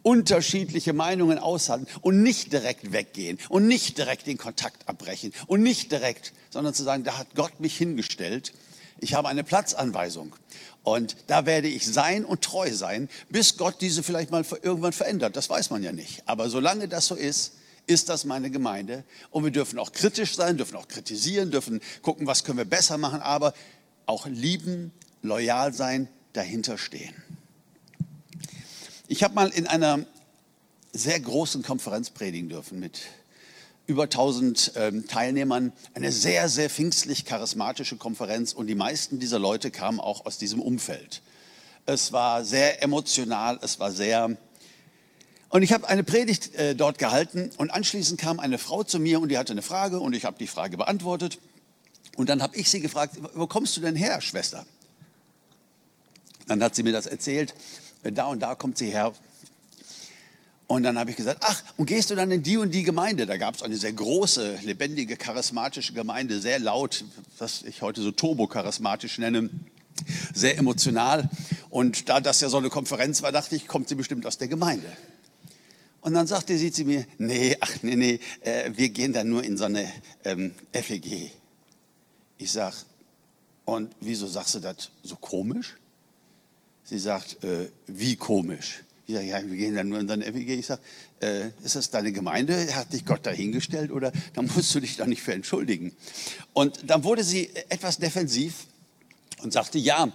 unterschiedliche 0.02 0.92
Meinungen 0.92 1.38
aushalten 1.38 1.86
und 2.00 2.22
nicht 2.22 2.52
direkt 2.52 2.92
weggehen 2.92 3.38
und 3.48 3.66
nicht 3.66 3.96
direkt 3.98 4.26
den 4.26 4.36
Kontakt 4.36 4.88
abbrechen 4.88 5.32
und 5.46 5.62
nicht 5.62 5.90
direkt, 5.90 6.32
sondern 6.50 6.74
zu 6.74 6.82
sagen, 6.82 7.04
da 7.04 7.18
hat 7.18 7.28
Gott 7.34 7.60
mich 7.60 7.76
hingestellt. 7.76 8.52
Ich 8.98 9.14
habe 9.14 9.28
eine 9.28 9.44
Platzanweisung 9.44 10.36
und 10.82 11.16
da 11.28 11.46
werde 11.46 11.68
ich 11.68 11.86
sein 11.86 12.24
und 12.24 12.42
treu 12.42 12.72
sein, 12.72 13.08
bis 13.30 13.56
Gott 13.56 13.76
diese 13.80 14.02
vielleicht 14.02 14.30
mal 14.30 14.44
irgendwann 14.62 14.92
verändert. 14.92 15.36
Das 15.36 15.48
weiß 15.48 15.70
man 15.70 15.82
ja 15.82 15.92
nicht. 15.92 16.22
Aber 16.26 16.50
solange 16.50 16.88
das 16.88 17.06
so 17.06 17.14
ist, 17.14 17.52
ist 17.86 18.08
das 18.08 18.24
meine 18.24 18.50
Gemeinde. 18.50 19.04
Und 19.30 19.44
wir 19.44 19.50
dürfen 19.50 19.78
auch 19.78 19.92
kritisch 19.92 20.34
sein, 20.34 20.56
dürfen 20.56 20.76
auch 20.76 20.88
kritisieren, 20.88 21.50
dürfen 21.50 21.80
gucken, 22.02 22.26
was 22.26 22.44
können 22.44 22.58
wir 22.58 22.64
besser 22.64 22.98
machen, 22.98 23.20
aber 23.20 23.54
auch 24.06 24.26
lieben, 24.26 24.92
loyal 25.22 25.72
sein, 25.72 26.08
dahinter 26.32 26.78
stehen. 26.78 27.14
Ich 29.08 29.22
habe 29.22 29.34
mal 29.34 29.48
in 29.48 29.66
einer 29.66 30.06
sehr 30.92 31.20
großen 31.20 31.62
Konferenz 31.62 32.10
predigen 32.10 32.48
dürfen 32.48 32.78
mit 32.78 33.00
über 33.86 34.04
1000 34.04 34.72
ähm, 34.76 35.06
Teilnehmern. 35.06 35.72
Eine 35.94 36.12
sehr, 36.12 36.48
sehr 36.48 36.70
pfingstlich-charismatische 36.70 37.96
Konferenz 37.96 38.52
und 38.52 38.68
die 38.68 38.74
meisten 38.74 39.18
dieser 39.18 39.38
Leute 39.38 39.70
kamen 39.70 40.00
auch 40.00 40.24
aus 40.24 40.38
diesem 40.38 40.60
Umfeld. 40.60 41.22
Es 41.84 42.12
war 42.12 42.44
sehr 42.44 42.82
emotional, 42.82 43.58
es 43.62 43.78
war 43.80 43.90
sehr... 43.90 44.36
Und 45.52 45.62
ich 45.62 45.74
habe 45.74 45.86
eine 45.86 46.02
Predigt 46.02 46.54
äh, 46.54 46.74
dort 46.74 46.96
gehalten 46.96 47.50
und 47.58 47.70
anschließend 47.70 48.18
kam 48.18 48.40
eine 48.40 48.56
Frau 48.56 48.84
zu 48.84 48.98
mir 48.98 49.20
und 49.20 49.28
die 49.28 49.36
hatte 49.36 49.52
eine 49.52 49.60
Frage 49.60 50.00
und 50.00 50.14
ich 50.14 50.24
habe 50.24 50.38
die 50.38 50.46
Frage 50.46 50.78
beantwortet. 50.78 51.38
Und 52.16 52.30
dann 52.30 52.42
habe 52.42 52.56
ich 52.56 52.70
sie 52.70 52.80
gefragt, 52.80 53.18
wo 53.34 53.46
kommst 53.46 53.76
du 53.76 53.82
denn 53.82 53.94
her, 53.94 54.22
Schwester? 54.22 54.64
Dann 56.46 56.62
hat 56.62 56.74
sie 56.74 56.82
mir 56.82 56.92
das 56.92 57.04
erzählt 57.04 57.54
da 58.02 58.28
und 58.28 58.40
da 58.40 58.54
kommt 58.54 58.78
sie 58.78 58.90
her. 58.90 59.12
Und 60.68 60.84
dann 60.84 60.98
habe 60.98 61.10
ich 61.10 61.16
gesagt, 61.16 61.40
ach, 61.42 61.62
und 61.76 61.84
gehst 61.84 62.10
du 62.10 62.14
dann 62.14 62.30
in 62.30 62.42
die 62.42 62.56
und 62.56 62.70
die 62.70 62.82
Gemeinde? 62.82 63.26
Da 63.26 63.36
gab 63.36 63.54
es 63.54 63.62
eine 63.62 63.76
sehr 63.76 63.92
große, 63.92 64.60
lebendige, 64.62 65.18
charismatische 65.18 65.92
Gemeinde, 65.92 66.40
sehr 66.40 66.60
laut, 66.60 67.04
was 67.36 67.60
ich 67.62 67.82
heute 67.82 68.00
so 68.00 68.10
turbo-charismatisch 68.10 69.18
nenne, 69.18 69.50
sehr 70.32 70.56
emotional. 70.56 71.28
Und 71.68 72.08
da 72.08 72.20
das 72.20 72.40
ja 72.40 72.48
so 72.48 72.56
eine 72.56 72.70
Konferenz 72.70 73.20
war, 73.20 73.32
dachte 73.32 73.54
ich, 73.54 73.68
kommt 73.68 73.90
sie 73.90 73.96
bestimmt 73.96 74.24
aus 74.24 74.38
der 74.38 74.48
Gemeinde. 74.48 74.90
Und 76.02 76.14
dann 76.14 76.26
sagte 76.26 76.58
sie 76.58 76.72
zu 76.72 76.84
mir, 76.84 77.06
nee, 77.18 77.56
ach 77.60 77.76
nee, 77.82 77.94
nee, 77.94 78.20
äh, 78.40 78.70
wir 78.74 78.88
gehen 78.88 79.12
dann 79.12 79.28
nur 79.28 79.44
in 79.44 79.56
so 79.56 79.64
eine 79.64 79.88
ähm, 80.24 80.52
FEG. 80.72 81.30
Ich 82.38 82.50
sag, 82.50 82.74
und 83.64 83.94
wieso 84.00 84.26
sagst 84.26 84.56
du 84.56 84.58
das 84.58 84.90
so 85.04 85.14
komisch? 85.14 85.76
Sie 86.82 86.98
sagt, 86.98 87.42
äh, 87.44 87.68
wie 87.86 88.16
komisch. 88.16 88.82
Ich 89.06 89.14
sage, 89.14 89.26
ja, 89.26 89.42
wir 89.48 89.56
gehen 89.56 89.76
dann 89.76 89.88
nur 89.90 90.00
in 90.00 90.08
deine 90.08 90.24
FEG. 90.24 90.58
Ich 90.58 90.66
sage, 90.66 90.82
äh, 91.20 91.50
ist 91.62 91.76
das 91.76 91.90
deine 91.90 92.10
Gemeinde? 92.10 92.74
Hat 92.74 92.92
dich 92.92 93.06
Gott 93.06 93.24
dahingestellt 93.24 93.92
oder 93.92 94.10
dann 94.34 94.46
musst 94.56 94.74
du 94.74 94.80
dich 94.80 94.96
da 94.96 95.06
nicht 95.06 95.22
für 95.22 95.34
entschuldigen? 95.34 95.94
Und 96.52 96.80
dann 96.90 97.04
wurde 97.04 97.22
sie 97.22 97.48
etwas 97.68 97.98
defensiv 97.98 98.66
und 99.42 99.52
sagte, 99.52 99.78
ja, 99.78 100.10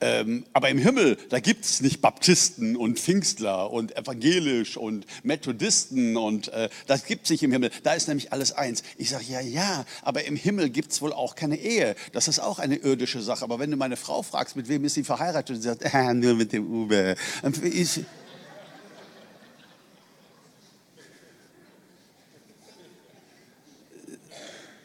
ähm, 0.00 0.44
aber 0.54 0.70
im 0.70 0.78
Himmel, 0.78 1.18
da 1.28 1.40
gibt 1.40 1.64
es 1.64 1.82
nicht 1.82 2.00
Baptisten 2.00 2.76
und 2.76 2.98
Pfingstler 2.98 3.70
und 3.70 3.96
evangelisch 3.96 4.78
und 4.78 5.06
Methodisten 5.22 6.16
und 6.16 6.48
äh, 6.48 6.70
das 6.86 7.04
gibt 7.04 7.24
es 7.24 7.30
nicht 7.30 7.42
im 7.42 7.52
Himmel. 7.52 7.70
Da 7.82 7.92
ist 7.92 8.08
nämlich 8.08 8.32
alles 8.32 8.52
eins. 8.52 8.82
Ich 8.96 9.10
sage, 9.10 9.24
ja, 9.28 9.40
ja, 9.40 9.84
aber 10.02 10.24
im 10.24 10.36
Himmel 10.36 10.70
gibt 10.70 10.92
es 10.92 11.02
wohl 11.02 11.12
auch 11.12 11.34
keine 11.34 11.58
Ehe. 11.58 11.96
Das 12.12 12.28
ist 12.28 12.38
auch 12.38 12.58
eine 12.58 12.76
irdische 12.76 13.20
Sache. 13.20 13.44
Aber 13.44 13.58
wenn 13.58 13.70
du 13.70 13.76
meine 13.76 13.96
Frau 13.96 14.22
fragst, 14.22 14.56
mit 14.56 14.68
wem 14.68 14.84
ist 14.84 14.94
sie 14.94 15.04
verheiratet, 15.04 15.56
und 15.56 15.62
sie 15.62 15.68
sagt, 15.68 15.82
äh, 15.82 16.14
nur 16.14 16.34
mit 16.34 16.52
dem 16.52 16.66
Uwe. 16.66 17.16
Ich, 17.62 18.00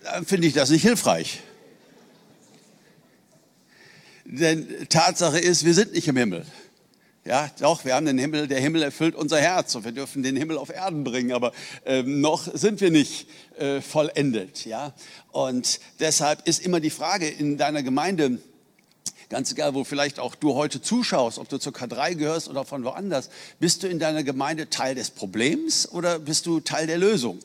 dann 0.04 0.26
finde 0.26 0.48
ich 0.48 0.54
das 0.54 0.70
nicht 0.70 0.84
hilfreich. 0.84 1.42
Denn 4.26 4.68
Tatsache 4.90 5.40
ist, 5.40 5.66
wir 5.66 5.74
sind 5.74 5.94
nicht 5.94 6.08
im 6.08 6.18
Himmel. 6.18 6.46
Ja, 7.26 7.50
doch, 7.60 7.86
wir 7.86 7.96
haben 7.96 8.06
den 8.06 8.20
Himmel, 8.20 8.48
der 8.48 8.60
Himmel 8.60 8.84
erfüllt 8.84 9.16
unser 9.16 9.40
Herz 9.40 9.74
und 9.74 9.84
wir 9.84 9.92
dürfen 9.92 10.22
den 10.22 10.36
Himmel 10.36 10.60
auf 10.60 10.70
Erden 10.70 11.04
bringen, 11.04 11.32
aber 11.32 11.54
ähm, 11.84 12.22
noch 12.22 12.48
sind 12.54 12.82
wir 12.82 12.92
nicht 12.92 13.28
äh, 13.58 13.82
vollendet. 13.82 14.66
Ja? 14.66 14.94
Und 15.32 15.80
deshalb 16.00 16.48
ist 16.48 16.64
immer 16.64 16.80
die 16.80 16.92
Frage 16.92 17.28
in 17.28 17.58
deiner 17.58 17.82
Gemeinde, 17.82 18.40
ganz 19.30 19.52
egal, 19.52 19.74
wo 19.74 19.84
vielleicht 19.84 20.20
auch 20.20 20.36
du 20.36 20.54
heute 20.54 20.84
zuschaust, 20.84 21.40
ob 21.40 21.50
du 21.50 21.58
zur 21.58 21.74
K3 21.74 22.14
gehörst 22.14 22.48
oder 22.48 22.64
von 22.64 22.84
woanders, 22.84 23.32
bist 23.60 23.82
du 23.82 23.88
in 23.88 23.98
deiner 23.98 24.24
Gemeinde 24.24 24.70
Teil 24.70 24.94
des 24.94 25.10
Problems 25.10 25.90
oder 25.90 26.20
bist 26.20 26.46
du 26.46 26.60
Teil 26.60 26.86
der 26.86 27.00
Lösung? 27.00 27.40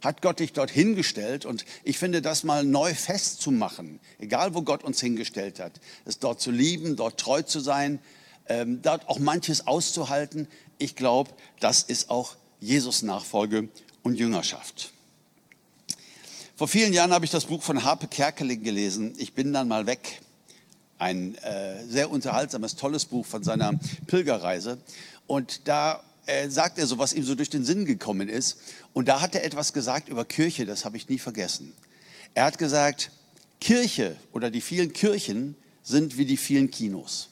Hat 0.00 0.22
Gott 0.22 0.40
dich 0.40 0.52
dort 0.52 0.70
hingestellt. 0.70 1.44
Und 1.44 1.64
ich 1.84 1.98
finde, 1.98 2.22
das 2.22 2.44
mal 2.44 2.64
neu 2.64 2.94
festzumachen, 2.94 4.00
egal 4.18 4.54
wo 4.54 4.62
Gott 4.62 4.84
uns 4.84 5.00
hingestellt 5.00 5.60
hat, 5.60 5.80
es 6.04 6.18
dort 6.18 6.40
zu 6.40 6.50
lieben, 6.50 6.96
dort 6.96 7.18
treu 7.18 7.42
zu 7.42 7.60
sein, 7.60 7.98
ähm, 8.48 8.80
dort 8.82 9.08
auch 9.08 9.18
manches 9.18 9.66
auszuhalten. 9.66 10.48
Ich 10.78 10.96
glaube, 10.96 11.30
das 11.60 11.82
ist 11.82 12.10
auch 12.10 12.36
Jesus 12.60 13.02
Nachfolge 13.02 13.68
und 14.02 14.14
Jüngerschaft. 14.14 14.92
Vor 16.56 16.66
vielen 16.66 16.92
Jahren 16.92 17.12
habe 17.12 17.24
ich 17.24 17.30
das 17.30 17.44
Buch 17.44 17.62
von 17.62 17.84
Harpe 17.84 18.08
Kerkeling 18.08 18.64
gelesen. 18.64 19.14
Ich 19.16 19.32
bin 19.32 19.52
dann 19.52 19.68
mal 19.68 19.86
weg. 19.86 20.20
Ein 20.98 21.36
äh, 21.36 21.84
sehr 21.86 22.10
unterhaltsames, 22.10 22.74
tolles 22.74 23.04
Buch 23.04 23.24
von 23.24 23.44
seiner 23.44 23.78
Pilgerreise. 24.08 24.78
Und 25.28 25.68
da 25.68 26.02
äh, 26.28 26.50
sagt 26.50 26.78
er 26.78 26.86
so, 26.86 26.98
was 26.98 27.12
ihm 27.12 27.24
so 27.24 27.34
durch 27.34 27.50
den 27.50 27.64
Sinn 27.64 27.84
gekommen 27.84 28.28
ist. 28.28 28.58
Und 28.92 29.08
da 29.08 29.20
hat 29.20 29.34
er 29.34 29.44
etwas 29.44 29.72
gesagt 29.72 30.08
über 30.08 30.24
Kirche, 30.24 30.66
das 30.66 30.84
habe 30.84 30.96
ich 30.96 31.08
nie 31.08 31.18
vergessen. 31.18 31.72
Er 32.34 32.44
hat 32.44 32.58
gesagt, 32.58 33.10
Kirche 33.60 34.16
oder 34.32 34.50
die 34.50 34.60
vielen 34.60 34.92
Kirchen 34.92 35.56
sind 35.82 36.18
wie 36.18 36.26
die 36.26 36.36
vielen 36.36 36.70
Kinos. 36.70 37.30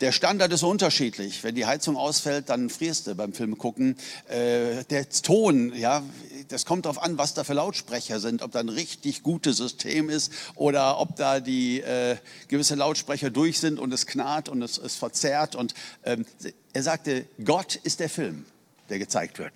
Der 0.00 0.12
Standard 0.12 0.50
ist 0.50 0.62
unterschiedlich. 0.62 1.44
Wenn 1.44 1.54
die 1.54 1.66
Heizung 1.66 1.98
ausfällt, 1.98 2.48
dann 2.48 2.70
frierst 2.70 3.06
du 3.06 3.14
beim 3.14 3.34
Film 3.34 3.58
gucken. 3.58 3.98
Äh, 4.28 4.84
der 4.84 5.06
Ton, 5.10 5.74
ja, 5.76 6.02
das 6.48 6.64
kommt 6.64 6.86
darauf 6.86 7.02
an, 7.02 7.18
was 7.18 7.34
da 7.34 7.44
für 7.44 7.52
Lautsprecher 7.52 8.18
sind, 8.18 8.40
ob 8.40 8.52
da 8.52 8.60
ein 8.60 8.70
richtig 8.70 9.22
gutes 9.22 9.58
System 9.58 10.08
ist 10.08 10.32
oder 10.54 10.98
ob 11.00 11.16
da 11.16 11.40
die 11.40 11.82
äh, 11.82 12.16
gewisse 12.48 12.76
Lautsprecher 12.76 13.28
durch 13.28 13.60
sind 13.60 13.78
und 13.78 13.92
es 13.92 14.06
knarrt 14.06 14.48
und 14.48 14.62
es, 14.62 14.78
es 14.78 14.96
verzerrt. 14.96 15.54
Und 15.54 15.74
ähm, 16.04 16.24
er 16.72 16.82
sagte, 16.82 17.26
Gott 17.44 17.74
ist 17.74 18.00
der 18.00 18.08
Film, 18.08 18.46
der 18.88 18.98
gezeigt 18.98 19.38
wird. 19.38 19.52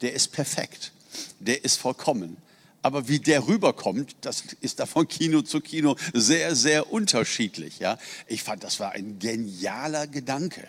Der 0.00 0.12
ist 0.12 0.32
perfekt. 0.32 0.90
Der 1.38 1.64
ist 1.64 1.76
vollkommen. 1.76 2.36
Aber 2.82 3.08
wie 3.08 3.20
der 3.20 3.46
rüberkommt, 3.46 4.16
das 4.22 4.44
ist 4.60 4.80
da 4.80 4.86
von 4.86 5.06
Kino 5.06 5.42
zu 5.42 5.60
Kino 5.60 5.96
sehr, 6.12 6.56
sehr 6.56 6.92
unterschiedlich. 6.92 7.78
Ja? 7.78 7.96
Ich 8.26 8.42
fand, 8.42 8.64
das 8.64 8.80
war 8.80 8.92
ein 8.92 9.18
genialer 9.20 10.08
Gedanke. 10.08 10.66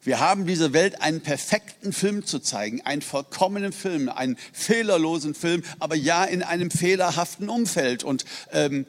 Wir 0.00 0.20
haben 0.20 0.46
dieser 0.46 0.72
Welt 0.72 1.02
einen 1.02 1.20
perfekten 1.20 1.92
Film 1.92 2.24
zu 2.24 2.38
zeigen, 2.38 2.80
einen 2.82 3.02
vollkommenen 3.02 3.72
Film, 3.72 4.08
einen 4.08 4.38
fehlerlosen 4.52 5.34
Film, 5.34 5.64
aber 5.80 5.96
ja 5.96 6.24
in 6.24 6.42
einem 6.44 6.70
fehlerhaften 6.70 7.48
Umfeld. 7.48 8.04
Und 8.04 8.24
ähm, 8.52 8.86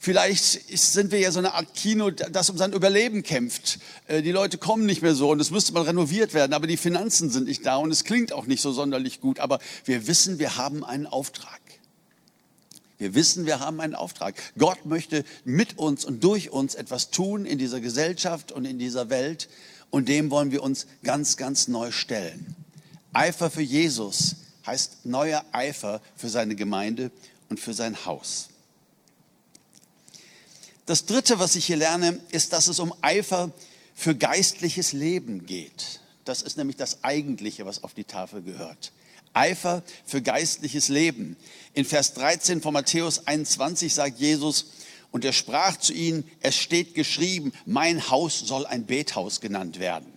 Vielleicht 0.00 0.44
sind 0.78 1.10
wir 1.10 1.18
ja 1.18 1.32
so 1.32 1.40
eine 1.40 1.54
Art 1.54 1.74
Kino, 1.74 2.10
das 2.10 2.50
um 2.50 2.56
sein 2.56 2.72
Überleben 2.72 3.24
kämpft. 3.24 3.80
Äh, 4.06 4.22
die 4.22 4.30
Leute 4.30 4.56
kommen 4.56 4.86
nicht 4.86 5.02
mehr 5.02 5.14
so 5.14 5.30
und 5.30 5.40
es 5.40 5.50
müsste 5.50 5.72
mal 5.72 5.82
renoviert 5.82 6.34
werden, 6.34 6.52
aber 6.52 6.68
die 6.68 6.76
Finanzen 6.76 7.30
sind 7.30 7.48
nicht 7.48 7.66
da 7.66 7.76
und 7.76 7.90
es 7.90 8.04
klingt 8.04 8.32
auch 8.32 8.46
nicht 8.46 8.62
so 8.62 8.70
sonderlich 8.70 9.20
gut. 9.20 9.40
Aber 9.40 9.58
wir 9.84 10.06
wissen, 10.06 10.38
wir 10.38 10.56
haben 10.56 10.84
einen 10.84 11.06
Auftrag. 11.06 11.60
Wir 12.98 13.14
wissen, 13.14 13.46
wir 13.46 13.60
haben 13.60 13.80
einen 13.80 13.94
Auftrag. 13.94 14.34
Gott 14.56 14.86
möchte 14.86 15.24
mit 15.44 15.78
uns 15.78 16.04
und 16.04 16.22
durch 16.22 16.50
uns 16.50 16.74
etwas 16.76 17.10
tun 17.10 17.44
in 17.44 17.58
dieser 17.58 17.80
Gesellschaft 17.80 18.52
und 18.52 18.64
in 18.64 18.78
dieser 18.78 19.10
Welt 19.10 19.48
und 19.90 20.08
dem 20.08 20.30
wollen 20.30 20.52
wir 20.52 20.62
uns 20.62 20.86
ganz, 21.02 21.36
ganz 21.36 21.66
neu 21.68 21.90
stellen. 21.90 22.54
Eifer 23.12 23.50
für 23.50 23.62
Jesus 23.62 24.36
heißt 24.66 25.06
neuer 25.06 25.44
Eifer 25.52 26.00
für 26.14 26.28
seine 26.28 26.54
Gemeinde 26.54 27.10
und 27.48 27.58
für 27.58 27.72
sein 27.72 28.04
Haus. 28.04 28.48
Das 30.88 31.04
Dritte, 31.04 31.38
was 31.38 31.54
ich 31.54 31.66
hier 31.66 31.76
lerne, 31.76 32.18
ist, 32.30 32.54
dass 32.54 32.66
es 32.66 32.78
um 32.78 32.94
Eifer 33.02 33.50
für 33.94 34.14
geistliches 34.14 34.94
Leben 34.94 35.44
geht. 35.44 36.00
Das 36.24 36.40
ist 36.40 36.56
nämlich 36.56 36.78
das 36.78 37.04
Eigentliche, 37.04 37.66
was 37.66 37.84
auf 37.84 37.92
die 37.92 38.04
Tafel 38.04 38.40
gehört. 38.40 38.92
Eifer 39.34 39.82
für 40.06 40.22
geistliches 40.22 40.88
Leben. 40.88 41.36
In 41.74 41.84
Vers 41.84 42.14
13 42.14 42.62
von 42.62 42.72
Matthäus 42.72 43.26
21 43.26 43.92
sagt 43.92 44.18
Jesus, 44.18 44.70
und 45.10 45.26
er 45.26 45.34
sprach 45.34 45.76
zu 45.76 45.92
ihnen, 45.92 46.24
es 46.40 46.56
steht 46.56 46.94
geschrieben, 46.94 47.52
mein 47.66 48.08
Haus 48.08 48.38
soll 48.38 48.64
ein 48.64 48.86
Bethaus 48.86 49.42
genannt 49.42 49.78
werden. 49.78 50.10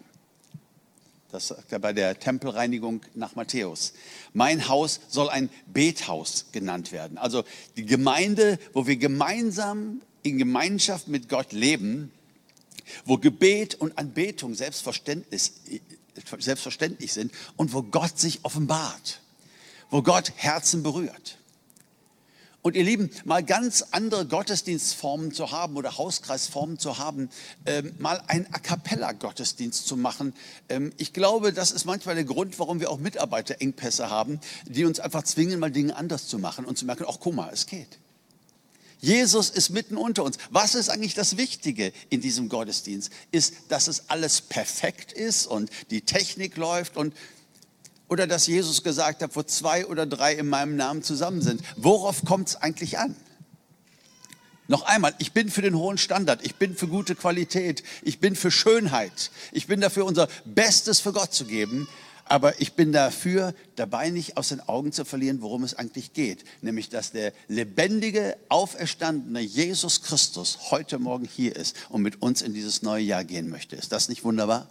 Das 1.34 1.49
sagt 1.49 1.73
er 1.73 1.79
bei 1.79 1.91
der 1.91 2.17
Tempelreinigung 2.17 3.01
nach 3.13 3.36
Matthäus. 3.36 3.91
Mein 4.31 4.69
Haus 4.69 5.01
soll 5.10 5.29
ein 5.29 5.49
Bethaus 5.65 6.45
genannt 6.53 6.93
werden. 6.93 7.17
Also 7.17 7.43
die 7.75 7.86
Gemeinde, 7.86 8.57
wo 8.71 8.88
wir 8.88 8.95
gemeinsam 8.95 9.99
in 10.23 10.38
Gemeinschaft 10.38 11.07
mit 11.07 11.29
Gott 11.29 11.51
leben, 11.51 12.12
wo 13.05 13.17
Gebet 13.17 13.75
und 13.75 13.97
Anbetung 13.97 14.55
selbstverständlich, 14.55 15.51
selbstverständlich 16.39 17.13
sind 17.13 17.31
und 17.55 17.73
wo 17.73 17.84
Gott 17.84 18.19
sich 18.19 18.43
offenbart, 18.43 19.21
wo 19.89 20.01
Gott 20.01 20.34
Herzen 20.36 20.84
berührt. 20.84 21.38
Und 22.63 22.75
ihr 22.75 22.84
Lieben, 22.84 23.10
mal 23.25 23.43
ganz 23.43 23.84
andere 23.89 24.27
Gottesdienstformen 24.27 25.31
zu 25.31 25.49
haben 25.49 25.77
oder 25.77 25.97
Hauskreisformen 25.97 26.77
zu 26.77 26.99
haben, 26.99 27.29
ähm, 27.65 27.93
mal 27.97 28.21
einen 28.27 28.45
A 28.53 28.60
cappella 28.60 29.13
Gottesdienst 29.13 29.88
zu 29.88 29.97
machen. 29.97 30.36
Ähm, 30.69 30.93
ich 30.97 31.12
glaube, 31.12 31.53
das 31.53 31.71
ist 31.71 31.86
manchmal 31.86 32.13
der 32.13 32.23
Grund, 32.23 32.60
warum 32.60 32.79
wir 32.79 32.91
auch 32.91 32.99
Mitarbeiterengpässe 32.99 34.12
haben, 34.12 34.39
die 34.67 34.86
uns 34.86 34.99
einfach 34.99 35.23
zwingen, 35.23 35.60
mal 35.60 35.71
Dinge 35.71 35.95
anders 35.95 36.27
zu 36.27 36.38
machen 36.38 36.65
und 36.65 36.77
zu 36.77 36.86
merken, 36.86 37.05
ach 37.07 37.17
guck 37.19 37.34
mal, 37.34 37.49
es 37.51 37.65
geht. 37.65 37.97
Jesus 39.01 39.49
ist 39.49 39.71
mitten 39.71 39.97
unter 39.97 40.23
uns. 40.23 40.37
Was 40.51 40.75
ist 40.75 40.89
eigentlich 40.89 41.15
das 41.15 41.35
Wichtige 41.35 41.91
in 42.09 42.21
diesem 42.21 42.49
Gottesdienst? 42.49 43.11
Ist, 43.31 43.55
dass 43.69 43.87
es 43.87 44.09
alles 44.09 44.41
perfekt 44.41 45.11
ist 45.11 45.47
und 45.47 45.69
die 45.89 46.01
Technik 46.01 46.55
läuft 46.55 46.95
und 46.95 47.13
oder 48.07 48.27
dass 48.27 48.45
Jesus 48.45 48.83
gesagt 48.83 49.23
hat, 49.23 49.35
wo 49.37 49.41
zwei 49.41 49.85
oder 49.85 50.05
drei 50.05 50.33
in 50.33 50.47
meinem 50.47 50.75
Namen 50.75 51.01
zusammen 51.01 51.41
sind. 51.41 51.61
Worauf 51.77 52.25
kommt 52.25 52.49
es 52.49 52.55
eigentlich 52.57 52.99
an? 52.99 53.15
Noch 54.67 54.83
einmal, 54.83 55.15
ich 55.17 55.31
bin 55.31 55.49
für 55.49 55.61
den 55.61 55.75
hohen 55.75 55.97
Standard, 55.97 56.45
ich 56.45 56.55
bin 56.55 56.75
für 56.75 56.87
gute 56.87 57.15
Qualität, 57.15 57.83
ich 58.03 58.19
bin 58.19 58.35
für 58.35 58.51
Schönheit, 58.51 59.31
ich 59.51 59.67
bin 59.67 59.81
dafür, 59.81 60.05
unser 60.05 60.27
Bestes 60.45 60.99
für 60.99 61.13
Gott 61.13 61.33
zu 61.33 61.45
geben. 61.45 61.87
Aber 62.32 62.62
ich 62.62 62.76
bin 62.76 62.94
dafür, 62.94 63.54
dabei 63.76 64.10
nicht 64.10 64.38
aus 64.38 64.48
den 64.48 64.62
Augen 64.62 64.94
zu 64.94 65.04
verlieren, 65.04 65.41
worum 65.41 65.65
es 65.65 65.74
eigentlich 65.74 66.13
geht. 66.13 66.46
Nämlich, 66.62 66.88
dass 66.88 67.12
der 67.12 67.34
lebendige, 67.50 68.38
auferstandene 68.48 69.41
Jesus 69.41 70.02
Christus 70.02 70.72
heute 70.72 70.98
Morgen 70.98 71.26
hier 71.26 71.54
ist 71.58 71.76
und 71.89 72.02
mit 72.02 72.22
uns 72.22 72.41
in 72.41 72.54
dieses 72.54 72.84
neue 72.84 73.04
Jahr 73.04 73.26
gehen 73.26 73.50
möchte. 73.50 73.76
Ist 73.76 73.91
das 73.91 74.08
nicht 74.08 74.24
wunderbar? 74.24 74.70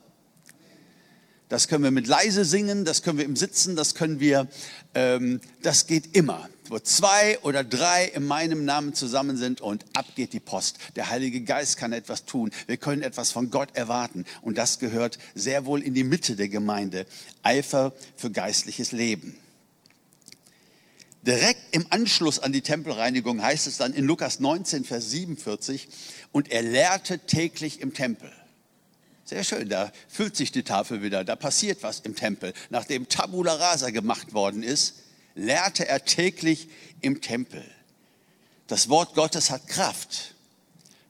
Das 1.50 1.66
können 1.66 1.82
wir 1.82 1.90
mit 1.90 2.06
leise 2.06 2.44
singen, 2.44 2.84
das 2.84 3.02
können 3.02 3.18
wir 3.18 3.24
im 3.24 3.34
Sitzen, 3.34 3.74
das 3.74 3.96
können 3.96 4.20
wir, 4.20 4.46
ähm, 4.94 5.40
das 5.62 5.88
geht 5.88 6.16
immer. 6.16 6.48
Wo 6.68 6.78
zwei 6.78 7.40
oder 7.40 7.64
drei 7.64 8.04
in 8.04 8.24
meinem 8.24 8.64
Namen 8.64 8.94
zusammen 8.94 9.36
sind 9.36 9.60
und 9.60 9.84
ab 9.92 10.06
geht 10.14 10.32
die 10.32 10.38
Post. 10.38 10.78
Der 10.94 11.10
Heilige 11.10 11.40
Geist 11.40 11.76
kann 11.76 11.92
etwas 11.92 12.24
tun. 12.24 12.52
Wir 12.68 12.76
können 12.76 13.02
etwas 13.02 13.32
von 13.32 13.50
Gott 13.50 13.70
erwarten. 13.74 14.26
Und 14.42 14.58
das 14.58 14.78
gehört 14.78 15.18
sehr 15.34 15.66
wohl 15.66 15.82
in 15.82 15.92
die 15.92 16.04
Mitte 16.04 16.36
der 16.36 16.48
Gemeinde. 16.48 17.04
Eifer 17.42 17.92
für 18.16 18.30
geistliches 18.30 18.92
Leben. 18.92 19.36
Direkt 21.22 21.74
im 21.74 21.84
Anschluss 21.90 22.38
an 22.38 22.52
die 22.52 22.62
Tempelreinigung 22.62 23.42
heißt 23.42 23.66
es 23.66 23.76
dann 23.76 23.92
in 23.92 24.04
Lukas 24.04 24.38
19, 24.38 24.84
Vers 24.84 25.10
47, 25.10 25.88
und 26.30 26.52
er 26.52 26.62
lehrte 26.62 27.18
täglich 27.18 27.80
im 27.80 27.92
Tempel. 27.92 28.30
Sehr 29.24 29.44
schön, 29.44 29.68
da 29.68 29.92
füllt 30.08 30.36
sich 30.36 30.50
die 30.50 30.64
Tafel 30.64 31.02
wieder, 31.02 31.24
da 31.24 31.36
passiert 31.36 31.82
was 31.82 32.00
im 32.00 32.16
Tempel. 32.16 32.52
Nachdem 32.68 33.08
Tabula 33.08 33.54
Rasa 33.54 33.90
gemacht 33.90 34.32
worden 34.32 34.62
ist, 34.62 34.94
lehrte 35.34 35.86
er 35.86 36.04
täglich 36.04 36.68
im 37.00 37.20
Tempel. 37.20 37.64
Das 38.66 38.88
Wort 38.88 39.14
Gottes 39.14 39.50
hat 39.50 39.66
Kraft. 39.68 40.34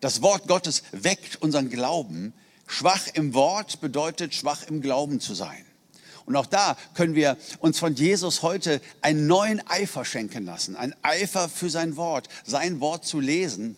Das 0.01 0.23
Wort 0.23 0.49
Gottes 0.49 0.83
weckt 0.93 1.37
unseren 1.43 1.71
Glauben. 1.71 2.33
Schwach 2.67 3.07
im 3.15 3.35
Wort 3.35 3.81
bedeutet 3.81 4.35
schwach 4.35 4.63
im 4.69 4.81
Glauben 4.81 5.21
zu 5.21 5.35
sein. 5.35 5.65
Und 6.27 6.37
auch 6.37 6.47
da 6.47 6.77
können 6.95 7.15
wir 7.15 7.37
uns 7.59 7.79
von 7.79 7.95
Jesus 7.95 8.43
heute 8.43 8.81
einen 9.03 9.27
neuen 9.27 9.67
Eifer 9.67 10.05
schenken 10.05 10.45
lassen, 10.45 10.77
ein 10.77 10.95
Eifer 11.03 11.49
für 11.49 11.69
sein 11.69 11.97
Wort, 11.97 12.29
sein 12.47 12.81
Wort 12.81 13.05
zu 13.05 13.19
lesen. 13.19 13.77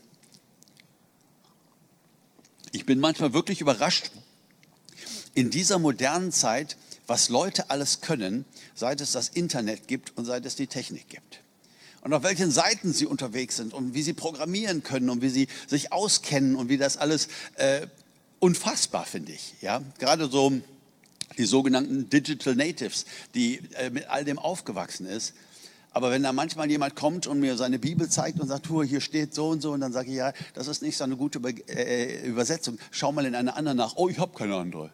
Ich 2.72 2.84
bin 2.84 3.00
manchmal 3.00 3.32
wirklich 3.32 3.60
überrascht, 3.60 4.10
in 5.34 5.50
dieser 5.50 5.78
modernen 5.78 6.32
Zeit, 6.32 6.76
was 7.06 7.28
Leute 7.28 7.70
alles 7.70 8.00
können, 8.00 8.44
seit 8.74 9.00
es 9.00 9.12
das 9.12 9.28
Internet 9.28 9.88
gibt 9.88 10.16
und 10.16 10.24
seit 10.24 10.46
es 10.46 10.56
die 10.56 10.66
Technik 10.66 11.08
gibt. 11.08 11.40
Und 12.02 12.12
auf 12.14 12.24
welchen 12.24 12.50
Seiten 12.50 12.92
sie 12.92 13.06
unterwegs 13.06 13.56
sind 13.56 13.72
und 13.72 13.94
wie 13.94 14.02
sie 14.02 14.12
programmieren 14.12 14.82
können 14.82 15.08
und 15.08 15.22
wie 15.22 15.28
sie 15.28 15.48
sich 15.68 15.92
auskennen 15.92 16.56
und 16.56 16.68
wie 16.68 16.76
das 16.76 16.96
alles 16.96 17.28
äh, 17.54 17.86
unfassbar 18.40 19.06
finde 19.06 19.32
ich. 19.32 19.54
Ja, 19.60 19.82
gerade 19.98 20.28
so 20.28 20.52
die 21.38 21.44
sogenannten 21.44 22.10
Digital 22.10 22.56
Natives, 22.56 23.06
die 23.34 23.60
äh, 23.74 23.90
mit 23.90 24.08
all 24.08 24.24
dem 24.24 24.38
aufgewachsen 24.38 25.06
ist. 25.06 25.34
Aber 25.92 26.10
wenn 26.10 26.22
da 26.22 26.32
manchmal 26.32 26.70
jemand 26.70 26.96
kommt 26.96 27.26
und 27.26 27.38
mir 27.38 27.56
seine 27.56 27.78
Bibel 27.78 28.08
zeigt 28.08 28.40
und 28.40 28.48
sagt, 28.48 28.66
hier 28.66 29.00
steht 29.00 29.34
so 29.34 29.48
und 29.48 29.60
so, 29.60 29.72
und 29.72 29.80
dann 29.80 29.92
sage 29.92 30.10
ich, 30.10 30.16
ja, 30.16 30.32
das 30.54 30.66
ist 30.66 30.82
nicht 30.82 30.96
so 30.96 31.04
eine 31.04 31.16
gute 31.16 31.38
äh, 31.68 32.26
Übersetzung. 32.26 32.78
Schau 32.90 33.12
mal 33.12 33.26
in 33.26 33.34
eine 33.34 33.54
andere 33.54 33.74
nach. 33.74 33.96
Oh, 33.96 34.08
ich 34.08 34.18
habe 34.18 34.36
keine 34.36 34.56
andere. 34.56 34.90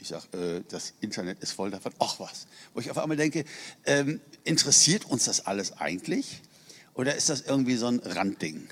Ich 0.00 0.08
sage, 0.08 0.36
äh, 0.36 0.62
das 0.68 0.94
Internet 1.00 1.40
ist 1.40 1.52
voll 1.52 1.70
davon. 1.70 1.92
Ach 1.98 2.18
was. 2.18 2.46
Wo 2.74 2.80
ich 2.80 2.90
auf 2.90 2.98
einmal 2.98 3.16
denke, 3.16 3.44
ähm, 3.84 4.20
interessiert 4.44 5.04
uns 5.04 5.26
das 5.26 5.46
alles 5.46 5.78
eigentlich? 5.78 6.40
Oder 6.94 7.14
ist 7.14 7.28
das 7.28 7.42
irgendwie 7.42 7.76
so 7.76 7.86
ein 7.86 8.00
Randding? 8.00 8.68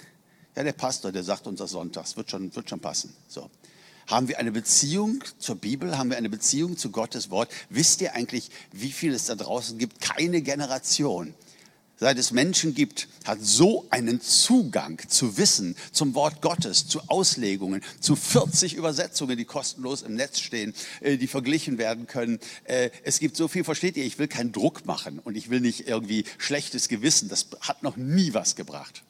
Ja, 0.56 0.64
der 0.64 0.72
Pastor, 0.72 1.12
der 1.12 1.22
sagt 1.22 1.46
uns 1.46 1.58
das 1.58 1.70
sonntags, 1.70 2.16
wird 2.16 2.30
schon, 2.30 2.54
wird 2.56 2.68
schon 2.68 2.80
passen. 2.80 3.14
So. 3.28 3.50
Haben 4.06 4.28
wir 4.28 4.38
eine 4.38 4.52
Beziehung 4.52 5.22
zur 5.38 5.56
Bibel? 5.56 5.98
Haben 5.98 6.10
wir 6.10 6.16
eine 6.16 6.30
Beziehung 6.30 6.78
zu 6.78 6.90
Gottes 6.90 7.30
Wort? 7.30 7.50
Wisst 7.68 8.00
ihr 8.00 8.14
eigentlich, 8.14 8.50
wie 8.72 8.90
viel 8.90 9.12
es 9.12 9.26
da 9.26 9.34
draußen 9.34 9.76
gibt? 9.76 10.00
Keine 10.00 10.40
Generation 10.40 11.34
seit 11.98 12.18
es 12.18 12.32
Menschen 12.32 12.74
gibt, 12.74 13.08
hat 13.24 13.38
so 13.42 13.86
einen 13.90 14.20
Zugang 14.20 15.00
zu 15.08 15.36
Wissen, 15.36 15.76
zum 15.92 16.14
Wort 16.14 16.40
Gottes, 16.40 16.86
zu 16.86 17.00
Auslegungen, 17.08 17.82
zu 18.00 18.16
40 18.16 18.74
Übersetzungen, 18.74 19.36
die 19.36 19.44
kostenlos 19.44 20.02
im 20.02 20.14
Netz 20.14 20.40
stehen, 20.40 20.74
äh, 21.00 21.16
die 21.16 21.26
verglichen 21.26 21.78
werden 21.78 22.06
können. 22.06 22.38
Äh, 22.64 22.90
es 23.02 23.18
gibt 23.18 23.36
so 23.36 23.48
viel, 23.48 23.64
versteht 23.64 23.96
ihr, 23.96 24.04
ich 24.04 24.18
will 24.18 24.28
keinen 24.28 24.52
Druck 24.52 24.86
machen 24.86 25.18
und 25.18 25.36
ich 25.36 25.50
will 25.50 25.60
nicht 25.60 25.88
irgendwie 25.88 26.24
schlechtes 26.38 26.88
Gewissen. 26.88 27.28
Das 27.28 27.46
hat 27.60 27.82
noch 27.82 27.96
nie 27.96 28.32
was 28.32 28.56
gebracht. 28.56 29.02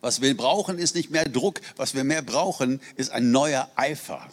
Was 0.00 0.20
wir 0.20 0.36
brauchen, 0.36 0.78
ist 0.78 0.94
nicht 0.94 1.10
mehr 1.10 1.24
Druck. 1.24 1.60
Was 1.76 1.94
wir 1.94 2.04
mehr 2.04 2.22
brauchen, 2.22 2.80
ist 2.96 3.10
ein 3.10 3.30
neuer 3.30 3.70
Eifer 3.76 4.28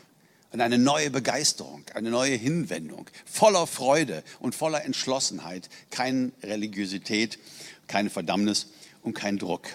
und 0.53 0.61
eine 0.61 0.77
neue 0.77 1.09
Begeisterung, 1.09 1.83
eine 1.95 2.11
neue 2.11 2.35
Hinwendung, 2.35 3.09
voller 3.25 3.65
Freude 3.65 4.23
und 4.39 4.53
voller 4.53 4.85
Entschlossenheit, 4.85 5.67
keine 5.89 6.31
Religiosität, 6.43 7.39
keine 7.87 8.11
Verdammnis 8.11 8.67
und 9.01 9.15
kein 9.15 9.39
Druck. 9.39 9.67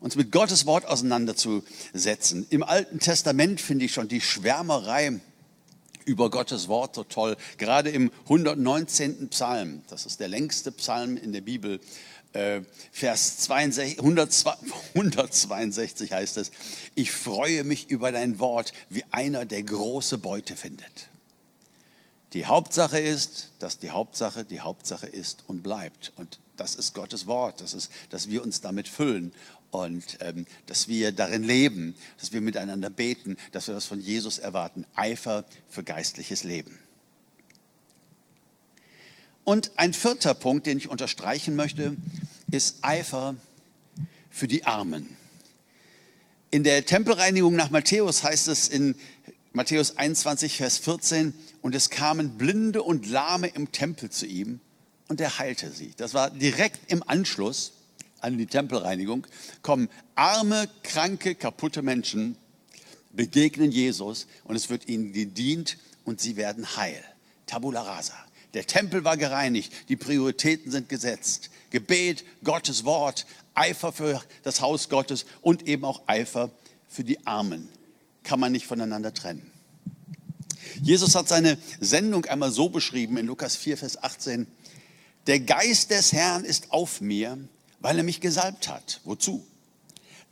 Uns 0.00 0.16
mit 0.16 0.30
Gottes 0.30 0.66
Wort 0.66 0.84
auseinanderzusetzen. 0.84 2.46
Im 2.50 2.62
Alten 2.62 2.98
Testament 2.98 3.58
finde 3.58 3.86
ich 3.86 3.94
schon 3.94 4.06
die 4.06 4.20
Schwärmerei 4.20 5.18
über 6.04 6.28
Gottes 6.28 6.68
Wort 6.68 6.94
so 6.94 7.04
toll. 7.04 7.38
Gerade 7.56 7.88
im 7.88 8.10
119. 8.24 9.30
Psalm, 9.30 9.80
das 9.88 10.04
ist 10.04 10.20
der 10.20 10.28
längste 10.28 10.72
Psalm 10.72 11.16
in 11.16 11.32
der 11.32 11.40
Bibel, 11.40 11.80
Vers 12.90 13.38
62, 13.38 14.00
162 14.00 16.12
heißt 16.12 16.36
es, 16.36 16.50
ich 16.96 17.12
freue 17.12 17.62
mich 17.62 17.90
über 17.90 18.10
dein 18.10 18.40
Wort, 18.40 18.72
wie 18.90 19.04
einer, 19.12 19.44
der 19.44 19.62
große 19.62 20.18
Beute 20.18 20.56
findet. 20.56 21.10
Die 22.32 22.46
Hauptsache 22.46 22.98
ist, 22.98 23.52
dass 23.60 23.78
die 23.78 23.90
Hauptsache 23.90 24.44
die 24.44 24.60
Hauptsache 24.60 25.06
ist 25.06 25.44
und 25.46 25.62
bleibt. 25.62 26.12
Und 26.16 26.40
das 26.56 26.74
ist 26.74 26.92
Gottes 26.92 27.28
Wort, 27.28 27.60
das 27.60 27.74
ist, 27.74 27.92
dass 28.10 28.28
wir 28.28 28.42
uns 28.42 28.60
damit 28.60 28.88
füllen 28.88 29.32
und 29.70 30.18
ähm, 30.20 30.46
dass 30.66 30.88
wir 30.88 31.12
darin 31.12 31.44
leben, 31.44 31.94
dass 32.18 32.32
wir 32.32 32.40
miteinander 32.40 32.90
beten, 32.90 33.36
dass 33.52 33.68
wir 33.68 33.74
das 33.74 33.86
von 33.86 34.00
Jesus 34.00 34.38
erwarten. 34.38 34.86
Eifer 34.96 35.44
für 35.68 35.84
geistliches 35.84 36.42
Leben. 36.42 36.80
Und 39.44 39.72
ein 39.76 39.92
vierter 39.92 40.34
Punkt, 40.34 40.66
den 40.66 40.78
ich 40.78 40.88
unterstreichen 40.88 41.54
möchte, 41.54 41.96
ist 42.50 42.78
Eifer 42.82 43.36
für 44.30 44.48
die 44.48 44.64
Armen. 44.64 45.16
In 46.50 46.64
der 46.64 46.86
Tempelreinigung 46.86 47.54
nach 47.54 47.70
Matthäus 47.70 48.22
heißt 48.22 48.48
es 48.48 48.68
in 48.68 48.94
Matthäus 49.52 49.98
21, 49.98 50.56
Vers 50.56 50.78
14, 50.78 51.34
und 51.62 51.74
es 51.74 51.90
kamen 51.90 52.38
Blinde 52.38 52.82
und 52.82 53.08
Lahme 53.08 53.48
im 53.48 53.70
Tempel 53.70 54.10
zu 54.10 54.26
ihm 54.26 54.60
und 55.08 55.20
er 55.20 55.38
heilte 55.38 55.70
sie. 55.70 55.92
Das 55.96 56.14
war 56.14 56.30
direkt 56.30 56.90
im 56.90 57.02
Anschluss 57.06 57.72
an 58.20 58.38
die 58.38 58.46
Tempelreinigung, 58.46 59.26
kommen 59.62 59.88
arme, 60.14 60.68
kranke, 60.82 61.34
kaputte 61.34 61.82
Menschen, 61.82 62.36
begegnen 63.12 63.70
Jesus 63.70 64.26
und 64.44 64.56
es 64.56 64.70
wird 64.70 64.88
ihnen 64.88 65.12
gedient 65.12 65.78
und 66.04 66.20
sie 66.20 66.36
werden 66.36 66.76
heil. 66.76 67.02
Tabula 67.46 67.82
rasa. 67.82 68.14
Der 68.54 68.66
Tempel 68.66 69.04
war 69.04 69.16
gereinigt, 69.16 69.72
die 69.88 69.96
Prioritäten 69.96 70.70
sind 70.70 70.88
gesetzt. 70.88 71.50
Gebet, 71.70 72.24
Gottes 72.44 72.84
Wort, 72.84 73.26
Eifer 73.54 73.92
für 73.92 74.22
das 74.44 74.60
Haus 74.60 74.88
Gottes 74.88 75.26
und 75.42 75.66
eben 75.66 75.84
auch 75.84 76.02
Eifer 76.06 76.50
für 76.88 77.02
die 77.02 77.26
Armen. 77.26 77.68
Kann 78.22 78.40
man 78.40 78.52
nicht 78.52 78.66
voneinander 78.66 79.12
trennen. 79.12 79.50
Jesus 80.80 81.14
hat 81.14 81.28
seine 81.28 81.58
Sendung 81.80 82.24
einmal 82.26 82.52
so 82.52 82.68
beschrieben 82.68 83.16
in 83.16 83.26
Lukas 83.26 83.56
4, 83.56 83.76
Vers 83.76 84.02
18. 84.02 84.46
Der 85.26 85.40
Geist 85.40 85.90
des 85.90 86.12
Herrn 86.12 86.44
ist 86.44 86.72
auf 86.72 87.00
mir, 87.00 87.38
weil 87.80 87.98
er 87.98 88.04
mich 88.04 88.20
gesalbt 88.20 88.68
hat. 88.68 89.00
Wozu? 89.04 89.44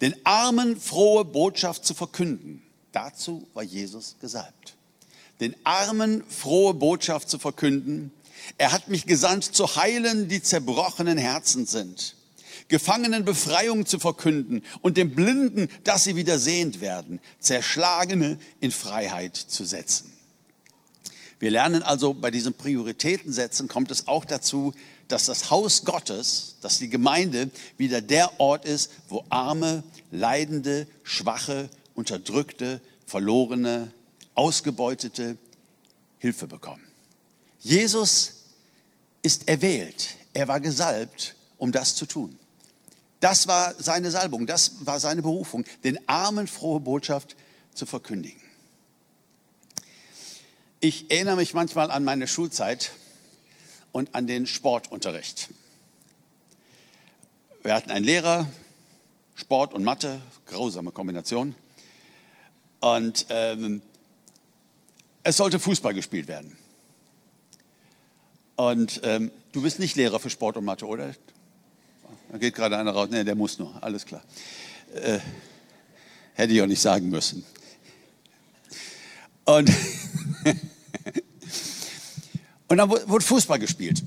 Den 0.01 0.15
Armen 0.25 0.81
frohe 0.81 1.25
Botschaft 1.25 1.85
zu 1.85 1.95
verkünden. 1.95 2.63
Dazu 2.93 3.49
war 3.53 3.63
Jesus 3.63 4.17
gesalbt 4.21 4.77
den 5.43 5.57
Armen 5.65 6.23
frohe 6.29 6.73
Botschaft 6.73 7.29
zu 7.29 7.39
verkünden. 7.39 8.13
Er 8.59 8.73
hat 8.73 8.89
mich 8.89 9.07
gesandt, 9.07 9.45
zu 9.45 9.77
heilen, 9.77 10.29
die 10.29 10.41
zerbrochenen 10.43 11.19
Herzen 11.19 11.67
sind, 11.67 12.17
Gefangenen 12.69 13.25
Befreiung 13.25 13.85
zu 13.85 13.99
verkünden 13.99 14.63
und 14.81 14.97
den 14.97 15.15
Blinden, 15.15 15.69
dass 15.85 16.05
sie 16.05 16.17
wieder 16.17 16.39
sehend 16.39 16.81
werden, 16.81 17.21
Zerschlagene 17.41 18.39
in 18.61 18.71
Freiheit 18.71 19.37
zu 19.37 19.65
setzen. 19.65 20.13
Wir 21.39 21.51
lernen 21.51 21.83
also 21.83 22.15
bei 22.15 22.31
diesen 22.31 22.55
Prioritäten 22.55 23.33
setzen, 23.33 23.67
kommt 23.67 23.91
es 23.91 24.07
auch 24.07 24.25
dazu, 24.25 24.73
dass 25.09 25.27
das 25.27 25.51
Haus 25.51 25.85
Gottes, 25.85 26.57
dass 26.61 26.79
die 26.79 26.89
Gemeinde 26.89 27.51
wieder 27.77 28.01
der 28.01 28.41
Ort 28.41 28.65
ist, 28.65 28.93
wo 29.09 29.25
arme, 29.29 29.83
leidende, 30.13 30.87
schwache, 31.03 31.69
unterdrückte, 31.95 32.81
verlorene 33.07 33.93
Ausgebeutete 34.35 35.37
Hilfe 36.18 36.47
bekommen. 36.47 36.87
Jesus 37.61 38.45
ist 39.23 39.49
erwählt. 39.49 40.16
Er 40.33 40.49
war 40.49 40.61
gesalbt, 40.61 41.35
um 41.59 41.73
das 41.73 41.95
zu 41.95 42.07
tun. 42.07 42.38
Das 43.21 43.47
war 43.47 43.75
seine 43.81 44.11
Salbung, 44.11 44.47
das 44.47 44.85
war 44.87 44.99
seine 44.99 45.23
Berufung, 45.23 45.64
den 45.85 46.09
Armen 46.09 46.49
frohe 46.49 46.81
Botschaft 46.81 47.37
zu 47.73 47.87
verkündigen. 47.87 48.42
Ich 50.81 51.09
erinnere 51.12 51.37
mich 51.37 51.55
manchmal 51.55 51.92
an 51.92 52.03
meine 52.03 52.27
Schulzeit 52.27 52.90
und 53.92 54.14
an 54.16 54.27
den 54.27 54.49
Sportunterricht. 54.49 55.51
Wir 57.62 57.75
hatten 57.75 57.92
einen 57.92 58.05
Lehrer, 58.05 58.49
Sport 59.37 59.73
und 59.73 59.85
Mathe, 59.85 60.21
grausame 60.47 60.90
Kombination. 60.90 61.55
Und 62.81 63.27
ähm, 63.29 63.83
es 65.25 65.37
sollte 65.37 65.59
Fußball 65.59 65.95
gespielt 65.95 66.29
werden. 66.29 66.57
Und 68.57 69.01
ähm, 69.05 69.31
du 69.53 69.63
bist 69.63 69.79
nicht 69.79 69.97
Lehrer 69.97 70.21
für 70.21 70.31
Sport 70.31 70.57
und 70.57 70.65
Mathe, 70.65 70.87
oder? 70.87 71.15
Da 72.31 72.39
geht 72.39 72.55
gerade 72.55 72.77
einer 72.79 72.93
raus. 72.93 73.09
Nee, 73.11 73.25
der 73.25 73.35
muss 73.35 73.59
nur. 73.59 73.83
Alles 73.83 74.07
klar. 74.07 74.23
Äh, 74.95 75.19
hätte 76.35 76.53
ich 76.53 76.63
auch 76.63 76.67
nicht 76.67 76.81
sagen 76.81 77.09
müssen. 77.11 77.45
Und, 79.45 79.71
und 82.69 82.77
dann 82.77 82.89
wurde 82.89 83.25
Fußball 83.25 83.59
gespielt. 83.59 84.03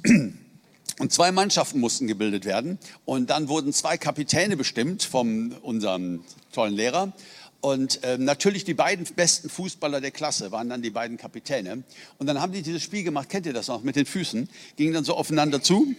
Und 0.98 1.12
zwei 1.12 1.32
Mannschaften 1.32 1.80
mussten 1.80 2.08
gebildet 2.08 2.46
werden. 2.46 2.80
Und 3.04 3.30
dann 3.30 3.50
wurden 3.50 3.74
zwei 3.74 3.98
Kapitäne 3.98 4.56
bestimmt 4.56 5.04
von 5.04 5.52
unserem 5.62 6.24
tollen 6.54 6.74
Lehrer. 6.74 7.12
Und 7.66 8.04
äh, 8.04 8.20
natürlich 8.20 8.64
die 8.64 8.76
beiden 8.76 9.08
besten 9.16 9.50
Fußballer 9.50 10.00
der 10.00 10.12
Klasse 10.12 10.52
waren 10.52 10.70
dann 10.70 10.84
die 10.84 10.92
beiden 10.92 11.18
Kapitäne. 11.18 11.82
Und 12.20 12.28
dann 12.28 12.40
haben 12.40 12.52
die 12.52 12.62
dieses 12.62 12.84
Spiel 12.84 13.02
gemacht, 13.02 13.28
kennt 13.28 13.48
ihr 13.48 13.54
das 13.54 13.70
noch, 13.70 13.82
mit 13.82 13.96
den 13.96 14.06
Füßen, 14.06 14.48
gingen 14.76 14.94
dann 14.94 15.04
so 15.04 15.16
aufeinander 15.16 15.64
zu. 15.64 15.96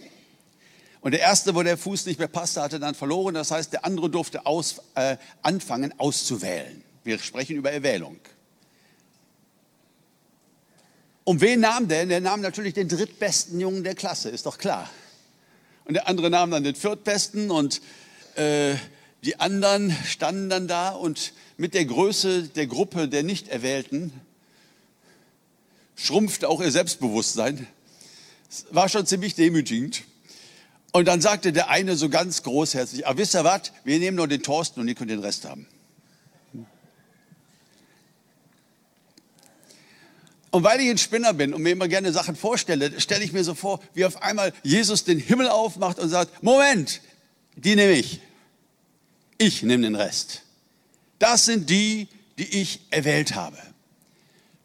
Und 1.01 1.11
der 1.11 1.23
erste, 1.23 1.57
wo 1.57 1.65
der 1.65 1.77
Fuß 1.77 2.07
nicht 2.07 2.21
mehr 2.21 2.29
passte, 2.29 2.63
hatte 2.63 2.79
dann 2.79 2.95
verloren. 2.95 3.35
Das 3.35 3.51
heißt, 3.51 3.73
der 3.73 3.85
andere 3.85 4.09
durfte 4.09 4.47
aus, 4.47 4.81
äh, 4.95 5.17
anfangen 5.43 5.93
auszuwählen. 5.99 6.85
Wir 7.03 7.19
sprechen 7.19 7.57
über 7.57 7.73
Erwählung. 7.73 8.21
Und 11.25 11.41
wen 11.41 11.59
nahm 11.59 11.89
der? 11.89 12.07
Der 12.07 12.21
nahm 12.21 12.43
natürlich 12.43 12.75
den 12.75 12.87
drittbesten 12.87 13.59
Jungen 13.59 13.83
der 13.83 13.97
Klasse, 13.97 14.29
ist 14.29 14.47
doch 14.47 14.59
klar. 14.59 14.89
Und 15.85 15.95
der 15.95 16.07
andere 16.07 16.31
nahm 16.31 16.53
dann 16.53 16.63
den 16.63 16.77
viertbesten 16.77 17.51
und 17.51 17.81
äh, 18.37 18.77
die 19.27 19.41
anderen 19.41 19.95
standen 20.07 20.49
dann 20.49 20.69
da 20.69 20.91
und 20.91 21.33
mit 21.57 21.75
der 21.75 21.85
Größe 21.85 22.45
der 22.45 22.69
Gruppe 22.69 23.09
der 23.09 23.25
Nicht-Erwählten 23.25 24.13
schrumpfte 25.97 26.49
auch 26.49 26.61
ihr 26.61 26.71
Selbstbewusstsein. 26.71 27.67
Es 28.49 28.67
war 28.71 28.89
schon 28.89 29.05
ziemlich 29.05 29.35
demütigend. 29.35 30.05
Und 30.93 31.09
dann 31.09 31.21
sagte 31.21 31.53
der 31.53 31.69
eine 31.69 31.97
so 31.97 32.09
ganz 32.09 32.45
großherzig, 32.45 33.07
aber 33.07 33.19
wisst 33.19 33.35
ihr 33.35 33.43
was, 33.43 33.73
wir 33.85 33.99
nehmen 33.99 34.17
nur 34.17 34.29
den 34.29 34.43
Thorsten 34.43 34.81
und 34.81 34.89
ihr 34.89 34.95
könnt 34.95 35.11
den 35.11 35.19
Rest 35.19 35.45
haben. 35.45 35.67
Und 40.53 40.63
weil 40.63 40.81
ich 40.81 40.89
ein 40.89 40.99
Spinner 40.99 41.35
bin 41.35 41.53
und 41.53 41.63
mir 41.63 41.73
immer 41.73 41.89
gerne 41.89 42.13
Sachen 42.13 42.37
vorstelle, 42.37 42.99
stelle 43.01 43.25
ich 43.25 43.33
mir 43.33 43.43
so 43.43 43.55
vor, 43.55 43.81
wie 43.93 44.05
auf 44.05 44.23
einmal 44.23 44.53
Jesus 44.63 45.05
den 45.05 45.19
Himmel 45.19 45.49
aufmacht 45.49 45.99
und 45.99 46.09
sagt, 46.09 46.43
Moment, 46.43 47.03
die 47.57 47.75
nehme 47.75 47.93
ich. 47.93 48.21
Ich 49.39 49.63
nehme 49.63 49.85
den 49.85 49.95
Rest. 49.95 50.43
Das 51.19 51.45
sind 51.45 51.71
die, 51.71 52.09
die 52.39 52.61
ich 52.61 52.81
erwählt 52.91 53.35
habe. 53.35 53.59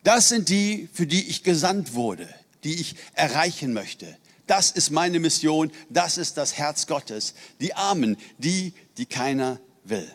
Das 0.04 0.30
sind 0.30 0.50
die, 0.50 0.90
für 0.94 1.06
die 1.06 1.28
ich 1.30 1.44
gesandt 1.44 1.94
wurde, 1.94 2.28
die 2.64 2.76
ich 2.76 2.96
erreichen 3.14 3.74
möchte. 3.74 4.18
Das 4.48 4.72
ist 4.72 4.90
meine 4.90 5.20
Mission, 5.20 5.72
das 5.90 6.18
ist 6.18 6.38
das 6.38 6.58
Herz 6.58 6.88
Gottes. 6.88 7.34
Die 7.60 7.74
Armen, 7.74 8.18
die, 8.38 8.74
die 8.98 9.06
keiner 9.06 9.60
will. 9.84 10.10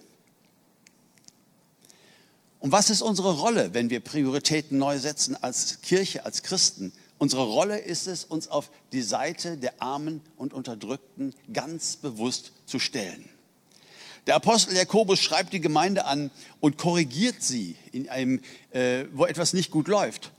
Und 2.59 2.73
was 2.73 2.91
ist 2.91 3.03
unsere 3.03 3.39
Rolle, 3.39 3.75
wenn 3.75 3.91
wir 3.91 4.01
Prioritäten 4.01 4.79
neu 4.79 4.99
setzen 4.99 5.37
als 5.37 5.81
Kirche, 5.83 6.25
als 6.25 6.43
Christen 6.43 6.93
Unsere 7.19 7.45
Rolle 7.45 7.79
ist 7.79 8.07
es, 8.07 8.25
uns 8.25 8.49
auf 8.49 8.71
die 8.93 9.03
Seite 9.03 9.57
der 9.57 9.81
Armen 9.81 10.21
und 10.37 10.53
Unterdrückten 10.53 11.35
ganz 11.53 11.97
bewusst 11.97 12.53
zu 12.67 12.79
stellen. 12.79 13.29
Der 14.27 14.35
Apostel 14.35 14.75
Jakobus 14.75 15.21
schreibt 15.21 15.53
die 15.53 15.61
Gemeinde 15.61 16.05
an 16.05 16.31
und 16.61 16.79
korrigiert 16.79 17.43
sie, 17.43 17.77
in 17.93 18.09
einem, 18.09 18.41
äh, 18.71 19.05
wo 19.13 19.25
etwas 19.25 19.53
nicht 19.53 19.71
gut 19.71 19.87
läuft. 19.87 20.33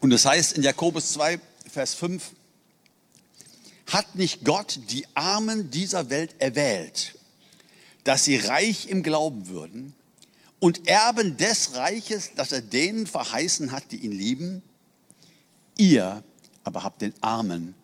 Und 0.00 0.10
das 0.10 0.24
heißt 0.24 0.54
in 0.54 0.64
Jakobus 0.64 1.12
2, 1.12 1.38
Vers 1.70 1.94
5, 1.94 2.32
hat 3.86 4.16
nicht 4.16 4.44
Gott 4.44 4.80
die 4.90 5.06
Armen 5.14 5.70
dieser 5.70 6.10
Welt 6.10 6.34
erwählt, 6.40 7.18
dass 8.02 8.24
sie 8.24 8.36
reich 8.36 8.88
im 8.88 9.04
Glauben 9.04 9.46
würden 9.48 9.94
und 10.58 10.88
Erben 10.88 11.36
des 11.36 11.76
Reiches, 11.76 12.30
das 12.34 12.50
er 12.50 12.62
denen 12.62 13.06
verheißen 13.06 13.70
hat, 13.70 13.92
die 13.92 13.98
ihn 13.98 14.12
lieben? 14.12 14.62
Ihr 15.76 16.24
aber 16.64 16.82
habt 16.82 17.02
den 17.02 17.14
Armen 17.20 17.74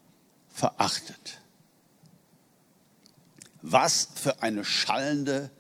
verachtet. 0.53 1.41
Was 3.63 4.09
für 4.15 4.43
eine 4.43 4.65
schallende 4.65 5.51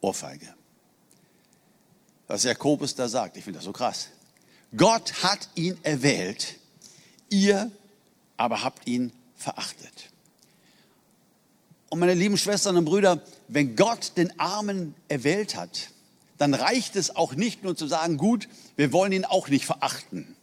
Ohrfeige. 0.00 0.54
Was 2.26 2.42
Jakobus 2.42 2.94
da 2.94 3.08
sagt, 3.08 3.36
ich 3.36 3.44
finde 3.44 3.58
das 3.58 3.64
so 3.64 3.72
krass. 3.72 4.08
Gott 4.76 5.22
hat 5.22 5.48
ihn 5.54 5.78
erwählt, 5.82 6.56
ihr 7.30 7.70
aber 8.36 8.62
habt 8.62 8.86
ihn 8.86 9.12
verachtet. 9.36 10.10
Und 11.88 12.00
meine 12.00 12.14
lieben 12.14 12.36
Schwestern 12.36 12.76
und 12.76 12.84
Brüder, 12.84 13.22
wenn 13.48 13.76
Gott 13.76 14.12
den 14.16 14.38
Armen 14.40 14.94
erwählt 15.08 15.56
hat, 15.56 15.90
dann 16.36 16.52
reicht 16.52 16.96
es 16.96 17.14
auch 17.14 17.34
nicht 17.34 17.62
nur 17.62 17.76
zu 17.76 17.86
sagen, 17.86 18.18
gut, 18.18 18.48
wir 18.74 18.92
wollen 18.92 19.12
ihn 19.12 19.24
auch 19.24 19.48
nicht 19.48 19.64
verachten, 19.64 20.36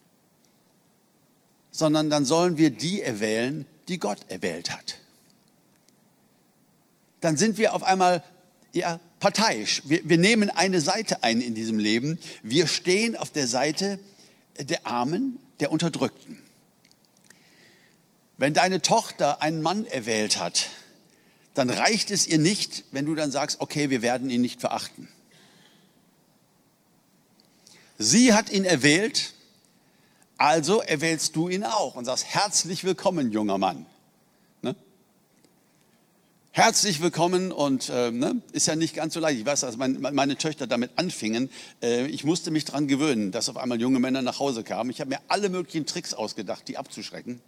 sondern 1.72 2.10
dann 2.10 2.26
sollen 2.26 2.58
wir 2.58 2.72
die 2.72 3.02
erwählen, 3.02 3.66
die 3.88 4.00
Gott 4.00 4.20
erwählt 4.30 4.72
hat. 4.72 5.00
Dann 7.24 7.38
sind 7.38 7.58
wir 7.58 7.74
auf 7.74 7.84
einmal 7.84 8.22
ja, 8.74 9.00
parteiisch. 9.22 9.84
Wir, 9.86 10.02
wir 10.04 10.18
nehmen 10.18 10.50
eine 10.50 10.82
Seite 10.82 11.24
ein 11.24 11.40
in 11.40 11.56
diesem 11.56 11.80
Leben. 11.80 12.20
Wir 12.42 12.68
stehen 12.68 13.16
auf 13.16 13.30
der 13.30 13.48
Seite 13.48 13.98
der 14.60 14.86
Armen, 14.86 15.40
der 15.62 15.72
Unterdrückten. 15.72 16.42
Wenn 18.38 18.54
deine 18.54 18.82
Tochter 18.82 19.42
einen 19.42 19.62
Mann 19.62 19.86
erwählt 19.86 20.38
hat, 20.38 20.70
dann 21.54 21.70
reicht 21.70 22.12
es 22.12 22.28
ihr 22.28 22.40
nicht, 22.40 22.84
wenn 22.92 23.06
du 23.06 23.16
dann 23.16 23.32
sagst, 23.32 23.62
okay, 23.62 23.90
wir 23.90 24.02
werden 24.02 24.30
ihn 24.30 24.42
nicht 24.42 24.60
verachten. 24.60 25.08
Sie 27.98 28.34
hat 28.34 28.50
ihn 28.50 28.66
erwählt, 28.66 29.34
also 30.36 30.82
erwählst 30.82 31.38
du 31.38 31.48
ihn 31.48 31.64
auch 31.64 31.96
und 31.96 32.04
sagst, 32.04 32.26
herzlich 32.26 32.84
willkommen, 32.84 33.32
junger 33.32 33.58
Mann. 33.58 33.86
Herzlich 36.56 37.02
willkommen 37.02 37.52
und 37.52 37.90
äh, 37.90 38.12
ne, 38.12 38.40
ist 38.52 38.68
ja 38.68 38.76
nicht 38.76 38.94
ganz 38.94 39.16
so 39.16 39.20
leicht. 39.20 39.40
Ich 39.40 39.46
weiß, 39.46 39.64
als 39.64 39.76
mein, 39.76 40.00
meine 40.00 40.38
Töchter 40.38 40.68
damit 40.68 40.92
anfingen, 40.98 41.50
äh, 41.82 42.06
ich 42.06 42.26
musste 42.26 42.52
mich 42.52 42.64
daran 42.64 42.88
gewöhnen, 42.88 43.32
dass 43.32 43.50
auf 43.50 43.58
einmal 43.58 43.82
junge 43.82 44.00
Männer 44.00 44.22
nach 44.22 44.38
Hause 44.38 44.64
kamen. 44.64 44.92
Ich 44.92 45.00
habe 45.02 45.10
mir 45.10 45.20
alle 45.30 45.50
möglichen 45.50 45.88
Tricks 45.88 46.14
ausgedacht, 46.14 46.68
die 46.68 46.78
abzuschrecken. 46.78 47.42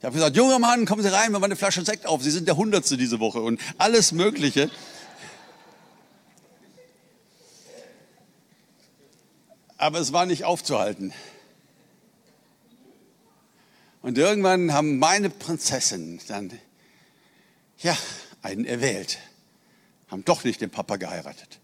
Ich 0.00 0.04
habe 0.04 0.12
gesagt, 0.12 0.34
junger 0.34 0.58
Mann, 0.58 0.86
kommen 0.86 1.04
Sie 1.04 1.12
rein, 1.12 1.30
wir 1.30 1.38
machen 1.38 1.44
eine 1.44 1.56
Flasche 1.56 1.84
Sekt 1.84 2.04
auf. 2.04 2.20
Sie 2.24 2.32
sind 2.32 2.48
der 2.48 2.56
Hundertste 2.56 2.96
diese 2.96 3.20
Woche 3.20 3.42
und 3.42 3.60
alles 3.78 4.10
Mögliche. 4.10 4.68
Aber 9.76 10.00
es 10.00 10.12
war 10.12 10.26
nicht 10.26 10.42
aufzuhalten. 10.42 11.12
Und 14.02 14.18
irgendwann 14.18 14.72
haben 14.72 14.98
meine 14.98 15.30
Prinzessinnen 15.30 16.18
dann, 16.26 16.50
ja, 17.78 17.96
einen 18.42 18.64
erwählt. 18.64 19.18
Haben 20.08 20.24
doch 20.24 20.44
nicht 20.44 20.60
den 20.60 20.70
Papa 20.70 20.96
geheiratet. 20.96 21.60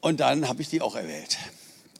Und 0.00 0.20
dann 0.20 0.48
habe 0.48 0.62
ich 0.62 0.68
die 0.68 0.80
auch 0.80 0.96
erwählt. 0.96 1.38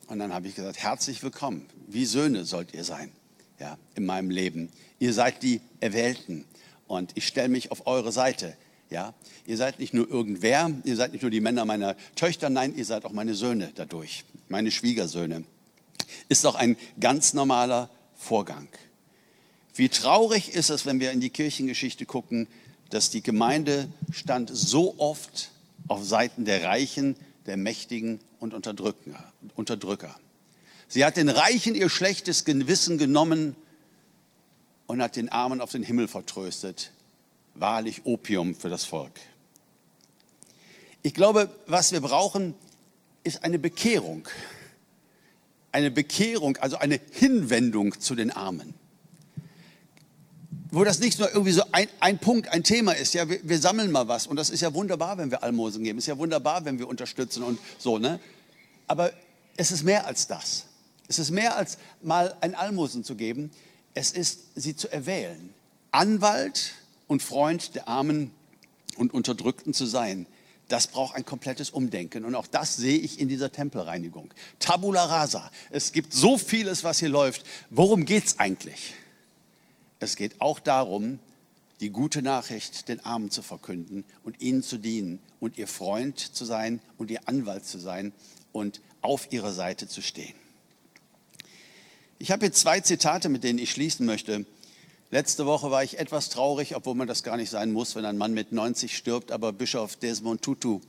Und 0.09 0.18
dann 0.18 0.33
habe 0.33 0.48
ich 0.48 0.55
gesagt, 0.55 0.79
herzlich 0.79 1.22
willkommen. 1.22 1.68
Wie 1.87 2.07
Söhne 2.07 2.44
sollt 2.44 2.74
ihr 2.74 2.85
sein 2.85 3.12
ja, 3.61 3.79
in 3.94 4.07
meinem 4.07 4.31
Leben. 4.31 4.70
Ihr 4.98 5.12
seid 5.12 5.42
die 5.42 5.61
Erwählten 5.81 6.44
und 6.88 7.12
ich 7.14 7.26
stelle 7.26 7.48
mich 7.48 7.70
auf 7.70 7.87
eure 7.87 8.11
Seite. 8.11 8.57
Ja, 8.88 9.14
ihr 9.46 9.57
seid 9.57 9.79
nicht 9.79 9.94
nur 9.94 10.11
irgendwer, 10.11 10.72
ihr 10.83 10.96
seid 10.96 11.12
nicht 11.12 11.22
nur 11.22 11.31
die 11.31 11.40
Männer 11.40 11.64
meiner 11.64 11.94
Töchter, 12.16 12.50
nein, 12.50 12.74
ihr 12.74 12.85
seid 12.85 13.05
auch 13.05 13.12
meine 13.12 13.35
Söhne 13.35 13.70
dadurch, 13.76 14.24
meine 14.48 14.72
Schwiegersöhne. 14.72 15.44
Ist 16.29 16.44
doch 16.44 16.57
ein 16.57 16.76
ganz 16.98 17.33
normaler 17.33 17.88
Vorgang. 18.16 18.66
Wie 19.80 19.88
traurig 19.88 20.52
ist 20.52 20.68
es, 20.68 20.84
wenn 20.84 21.00
wir 21.00 21.10
in 21.10 21.20
die 21.20 21.30
Kirchengeschichte 21.30 22.04
gucken, 22.04 22.48
dass 22.90 23.08
die 23.08 23.22
Gemeinde 23.22 23.88
stand 24.12 24.50
so 24.52 24.98
oft 24.98 25.52
auf 25.88 26.04
Seiten 26.04 26.44
der 26.44 26.64
Reichen, 26.64 27.16
der 27.46 27.56
Mächtigen 27.56 28.20
und 28.40 28.52
Unterdrücker. 28.52 30.14
Sie 30.86 31.02
hat 31.02 31.16
den 31.16 31.30
Reichen 31.30 31.74
ihr 31.74 31.88
schlechtes 31.88 32.44
Gewissen 32.44 32.98
genommen 32.98 33.56
und 34.86 35.00
hat 35.00 35.16
den 35.16 35.30
Armen 35.30 35.62
auf 35.62 35.72
den 35.72 35.82
Himmel 35.82 36.08
vertröstet. 36.08 36.90
Wahrlich 37.54 38.02
Opium 38.04 38.54
für 38.54 38.68
das 38.68 38.84
Volk. 38.84 39.18
Ich 41.02 41.14
glaube, 41.14 41.48
was 41.66 41.92
wir 41.92 42.02
brauchen, 42.02 42.52
ist 43.24 43.44
eine 43.44 43.58
Bekehrung. 43.58 44.28
Eine 45.72 45.90
Bekehrung, 45.90 46.58
also 46.58 46.76
eine 46.76 47.00
Hinwendung 47.12 47.98
zu 47.98 48.14
den 48.14 48.30
Armen. 48.30 48.74
Wo 50.72 50.85
das 50.85 51.00
nicht 51.00 51.18
nur 51.18 51.28
irgendwie 51.30 51.52
so 51.52 51.62
ein, 51.72 51.88
ein 51.98 52.18
Punkt, 52.18 52.48
ein 52.48 52.62
Thema 52.62 52.92
ist. 52.92 53.12
Ja, 53.14 53.28
wir, 53.28 53.40
wir, 53.42 53.59
sammeln 53.59 53.90
mal 53.90 54.06
was. 54.06 54.26
Und 54.26 54.37
das 54.37 54.50
ist 54.50 54.61
ja 54.61 54.72
wunderbar, 54.72 55.18
wenn 55.18 55.30
wir 55.30 55.42
Almosen 55.42 55.83
geben. 55.83 55.98
Ist 55.98 56.06
ja 56.06 56.16
wunderbar, 56.16 56.64
wenn 56.64 56.78
wir 56.78 56.88
unterstützen 56.88 57.42
und 57.42 57.59
so, 57.78 57.98
ne? 57.98 58.20
Aber 58.87 59.12
es 59.56 59.72
ist 59.72 59.83
mehr 59.83 60.06
als 60.06 60.26
das. 60.26 60.66
Es 61.09 61.18
ist 61.18 61.30
mehr 61.30 61.56
als 61.56 61.78
mal 62.02 62.37
ein 62.40 62.54
Almosen 62.54 63.02
zu 63.02 63.16
geben. 63.16 63.50
Es 63.94 64.12
ist, 64.12 64.42
sie 64.54 64.76
zu 64.76 64.92
erwählen. 64.92 65.52
Anwalt 65.90 66.72
und 67.09 67.22
Freund 67.22 67.74
der 67.74 67.88
Armen 67.88 68.30
und 68.96 69.12
Unterdrückten 69.12 69.74
zu 69.74 69.87
sein. 69.87 70.26
Das 70.68 70.87
braucht 70.87 71.16
ein 71.16 71.24
komplettes 71.24 71.70
Umdenken. 71.70 72.24
Und 72.24 72.37
auch 72.37 72.46
das 72.46 72.76
sehe 72.76 72.98
ich 72.98 73.18
in 73.18 73.28
dieser 73.28 73.50
Tempelreinigung. 73.50 74.33
Tabula 74.61 75.04
rasa. 75.06 75.50
Es 75.70 75.90
gibt 75.90 76.12
so 76.12 76.38
vieles, 76.38 76.85
was 76.85 77.00
hier 77.00 77.09
läuft. 77.09 77.44
Worum 77.70 78.04
geht 78.04 78.26
es 78.26 78.38
eigentlich? 78.38 78.94
Es 80.00 80.16
geht 80.16 80.40
auch 80.40 80.58
darum, 80.58 81.18
die 81.80 81.90
gute 81.90 82.22
Nachricht 82.22 82.88
den 82.88 83.04
Armen 83.04 83.30
zu 83.30 83.42
verkünden 83.42 84.04
und 84.24 84.40
ihnen 84.40 84.62
zu 84.62 84.78
dienen 84.78 85.20
und 85.40 85.58
ihr 85.58 85.68
Freund 85.68 86.18
zu 86.18 86.44
sein 86.44 86.80
und 86.98 87.10
ihr 87.10 87.28
Anwalt 87.28 87.66
zu 87.66 87.78
sein 87.78 88.12
und 88.52 88.80
auf 89.02 89.32
ihrer 89.32 89.52
Seite 89.52 89.88
zu 89.88 90.02
stehen. 90.02 90.34
Ich 92.18 92.30
habe 92.30 92.46
jetzt 92.46 92.60
zwei 92.60 92.80
Zitate, 92.80 93.28
mit 93.28 93.44
denen 93.44 93.58
ich 93.58 93.70
schließen 93.70 94.04
möchte. 94.04 94.44
Letzte 95.10 95.46
Woche 95.46 95.70
war 95.70 95.82
ich 95.82 95.98
etwas 95.98 96.28
traurig, 96.28 96.76
obwohl 96.76 96.94
man 96.94 97.08
das 97.08 97.22
gar 97.22 97.36
nicht 97.36 97.50
sein 97.50 97.72
muss, 97.72 97.94
wenn 97.94 98.04
ein 98.04 98.18
Mann 98.18 98.34
mit 98.34 98.52
90 98.52 98.96
stirbt. 98.96 99.32
Aber 99.32 99.52
Bischof 99.52 99.96
Desmond 99.96 100.42
Tutu, 100.42 100.80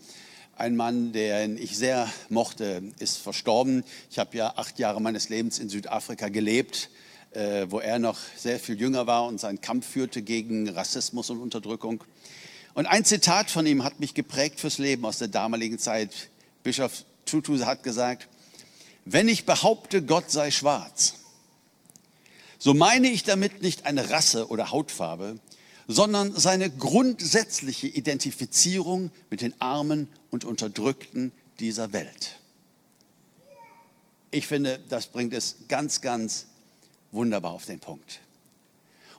ein 0.57 0.75
Mann, 0.75 1.13
den 1.13 1.57
ich 1.57 1.77
sehr 1.77 2.11
mochte, 2.29 2.83
ist 2.99 3.17
verstorben. 3.17 3.83
Ich 4.09 4.19
habe 4.19 4.37
ja 4.37 4.53
acht 4.57 4.77
Jahre 4.77 5.01
meines 5.01 5.29
Lebens 5.29 5.57
in 5.57 5.69
Südafrika 5.69 6.29
gelebt, 6.29 6.89
äh, 7.31 7.67
wo 7.69 7.79
er 7.79 7.99
noch 7.99 8.17
sehr 8.35 8.59
viel 8.59 8.79
jünger 8.79 9.07
war 9.07 9.25
und 9.25 9.39
seinen 9.39 9.61
Kampf 9.61 9.87
führte 9.87 10.21
gegen 10.21 10.69
Rassismus 10.69 11.29
und 11.29 11.39
Unterdrückung. 11.39 12.03
Und 12.73 12.85
ein 12.85 13.05
Zitat 13.05 13.51
von 13.51 13.65
ihm 13.65 13.83
hat 13.83 13.99
mich 13.99 14.13
geprägt 14.13 14.59
fürs 14.59 14.77
Leben 14.77 15.05
aus 15.05 15.17
der 15.17 15.27
damaligen 15.27 15.79
Zeit. 15.79 16.29
Bischof 16.63 17.05
Tutu 17.25 17.59
hat 17.65 17.83
gesagt, 17.83 18.27
wenn 19.05 19.27
ich 19.27 19.45
behaupte, 19.45 20.03
Gott 20.03 20.31
sei 20.31 20.51
schwarz, 20.51 21.15
so 22.59 22.73
meine 22.73 23.09
ich 23.09 23.23
damit 23.23 23.61
nicht 23.61 23.85
eine 23.85 24.11
Rasse 24.11 24.47
oder 24.49 24.71
Hautfarbe, 24.71 25.39
sondern 25.87 26.33
seine 26.33 26.69
grundsätzliche 26.69 27.87
Identifizierung 27.87 29.11
mit 29.29 29.41
den 29.41 29.59
Armen 29.59 30.07
und 30.29 30.45
Unterdrückten 30.45 31.31
dieser 31.59 31.91
Welt. 31.91 32.39
Ich 34.29 34.47
finde, 34.47 34.79
das 34.89 35.07
bringt 35.07 35.33
es 35.33 35.57
ganz, 35.67 36.01
ganz 36.01 36.45
wunderbar 37.11 37.51
auf 37.51 37.65
den 37.65 37.79
Punkt. 37.79 38.19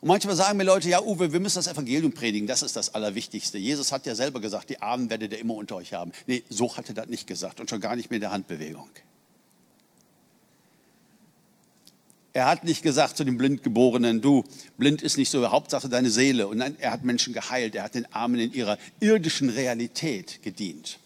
Und 0.01 0.09
manchmal 0.09 0.35
sagen 0.35 0.59
mir 0.59 0.65
Leute, 0.65 0.89
ja 0.89 1.01
Uwe, 1.01 1.33
wir 1.33 1.39
müssen 1.39 1.59
das 1.59 1.69
Evangelium 1.69 2.13
predigen, 2.13 2.49
das 2.49 2.63
ist 2.63 2.75
das 2.75 2.95
Allerwichtigste. 2.95 3.57
Jesus 3.57 3.93
hat 3.93 4.05
ja 4.05 4.17
selber 4.17 4.41
gesagt, 4.41 4.69
die 4.69 4.83
Armen 4.83 5.09
werdet 5.11 5.33
ihr 5.33 5.39
immer 5.39 5.55
unter 5.55 5.77
euch 5.77 5.95
haben. 5.95 6.11
Nee, 6.27 6.43
so 6.49 6.77
hat 6.77 6.89
er 6.89 6.95
das 6.95 7.07
nicht 7.07 7.29
gesagt 7.29 7.61
und 7.61 7.71
schon 7.71 7.81
gar 7.81 7.95
nicht 7.95 8.11
mit 8.11 8.21
der 8.21 8.33
Handbewegung. 8.33 8.89
Er 12.33 12.47
hat 12.47 12.65
nicht 12.65 12.83
gesagt 12.83 13.17
zu 13.17 13.25
dem 13.25 13.37
Blindgeborenen, 13.37 14.23
du, 14.23 14.43
blind 14.79 15.03
ist 15.03 15.19
nicht 15.19 15.31
so, 15.31 15.49
Hauptsache 15.51 15.89
deine 15.89 16.11
Seele. 16.11 16.49
Und 16.49 16.59
nein, 16.59 16.77
er 16.81 16.91
hat 16.91 17.05
Menschen 17.05 17.35
geheilt, 17.35 17.75
er 17.75 17.85
hat 17.85 17.95
den 17.95 18.13
Armen 18.13 18.41
in 18.41 18.53
ihrer 18.55 18.79
irdischen 19.01 19.51
Realität 19.51 20.43
gedient. 20.43 20.99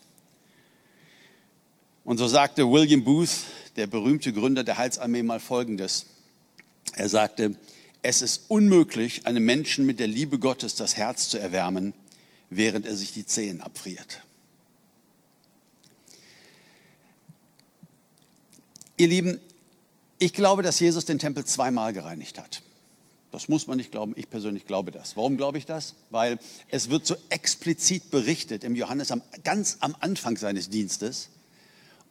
Und 2.05 2.19
so 2.19 2.29
sagte 2.29 2.71
William 2.71 3.03
Booth, 3.03 3.41
der 3.75 3.89
berühmte 3.89 4.33
Gründer 4.33 4.63
der 4.63 4.79
Heilsarmee, 4.79 5.25
mal 5.25 5.41
Folgendes. 5.41 6.07
Er 6.97 7.09
sagte, 7.09 7.55
es 8.03 8.23
ist 8.23 8.45
unmöglich, 8.49 9.27
einem 9.27 9.45
Menschen 9.45 9.87
mit 9.87 10.01
der 10.01 10.07
Liebe 10.07 10.39
Gottes 10.39 10.75
das 10.75 10.97
Herz 10.97 11.29
zu 11.29 11.39
erwärmen, 11.39 11.93
während 12.51 12.87
er 12.87 12.97
sich 12.97 13.13
die 13.13 13.27
Zehen 13.27 13.61
abfriert. 13.61 14.23
Ihr 18.97 19.09
Lieben, 19.09 19.41
ich 20.19 20.33
glaube, 20.33 20.63
dass 20.63 20.81
Jesus 20.81 21.05
den 21.05 21.19
Tempel 21.19 21.45
zweimal 21.45 21.93
gereinigt 21.93 22.39
hat. 22.39 22.63
Das 23.31 23.49
muss 23.49 23.67
man 23.67 23.77
nicht 23.77 23.91
glauben, 23.91 24.15
ich 24.17 24.31
persönlich 24.31 24.65
glaube 24.65 24.91
das. 24.91 25.17
Warum 25.17 25.37
glaube 25.37 25.59
ich 25.59 25.67
das? 25.67 25.95
Weil 26.09 26.39
es 26.69 26.89
wird 26.89 27.07
so 27.07 27.17
explizit 27.29 28.11
berichtet 28.11 28.65
im 28.65 28.75
Johannes 28.75 29.11
am, 29.11 29.21
ganz 29.45 29.77
am 29.81 29.95
Anfang 30.01 30.39
seines 30.39 30.71
Dienstes 30.71 31.29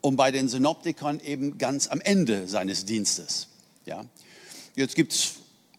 und 0.01 0.17
bei 0.17 0.29
den 0.29 0.47
Synoptikern 0.47 1.19
eben 1.21 1.57
ganz 1.57 1.87
am 1.87 2.01
Ende 2.01 2.47
seines 2.47 2.85
Dienstes. 2.85 3.47
Ja? 3.87 4.05
Jetzt 4.75 4.95
gibt 4.95 5.13
es 5.13 5.35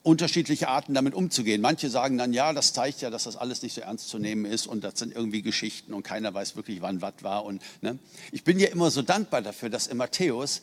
unterschiedliche 0.07 0.69
Arten 0.69 0.95
damit 0.95 1.15
umzugehen. 1.15 1.61
Manche 1.61 1.91
sagen 1.91 2.17
dann, 2.17 2.33
ja, 2.33 2.53
das 2.53 2.73
zeigt 2.73 3.01
ja, 3.01 3.11
dass 3.11 3.25
das 3.25 3.37
alles 3.37 3.63
nicht 3.63 3.75
so 3.75 3.81
ernst 3.81 4.09
zu 4.09 4.21
nehmen 4.21 4.45
ist 4.45 4.69
und 4.69 4.85
das 4.85 5.01
sind 5.01 5.13
irgendwie 5.13 5.43
Geschichten 5.43 5.93
und 5.93 6.05
keiner 6.05 6.33
weiß 6.33 6.55
wirklich, 6.55 6.81
wann 6.81 7.03
was 7.03 7.15
war. 7.23 7.45
Und, 7.45 7.61
ne? 7.81 7.99
Ich 8.31 8.45
bin 8.45 8.61
ja 8.61 8.69
immer 8.69 8.93
so 8.93 9.03
dankbar 9.03 9.43
dafür, 9.43 9.69
dass 9.69 9.89
in 9.89 9.97
Matthäus 9.97 10.63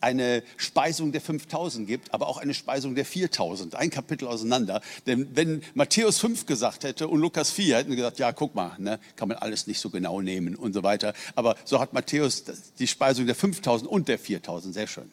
eine 0.00 0.44
Speisung 0.56 1.10
der 1.10 1.20
5000 1.20 1.88
gibt, 1.88 2.14
aber 2.14 2.28
auch 2.28 2.38
eine 2.38 2.54
Speisung 2.54 2.94
der 2.94 3.04
4000, 3.04 3.74
ein 3.74 3.90
Kapitel 3.90 4.28
auseinander. 4.28 4.80
Denn 5.08 5.28
wenn 5.34 5.62
Matthäus 5.74 6.18
5 6.18 6.46
gesagt 6.46 6.84
hätte 6.84 7.08
und 7.08 7.20
Lukas 7.20 7.50
4, 7.50 7.78
hätten 7.78 7.90
wir 7.90 7.96
gesagt, 7.96 8.20
ja, 8.20 8.30
guck 8.32 8.54
mal, 8.54 8.76
ne, 8.78 9.00
kann 9.16 9.26
man 9.26 9.38
alles 9.38 9.66
nicht 9.66 9.80
so 9.80 9.90
genau 9.90 10.20
nehmen 10.20 10.54
und 10.54 10.72
so 10.72 10.84
weiter. 10.84 11.14
Aber 11.34 11.56
so 11.64 11.80
hat 11.80 11.94
Matthäus 11.94 12.44
die 12.78 12.86
Speisung 12.86 13.26
der 13.26 13.34
5000 13.34 13.90
und 13.90 14.06
der 14.06 14.20
4000, 14.20 14.72
sehr 14.72 14.86
schön. 14.86 15.10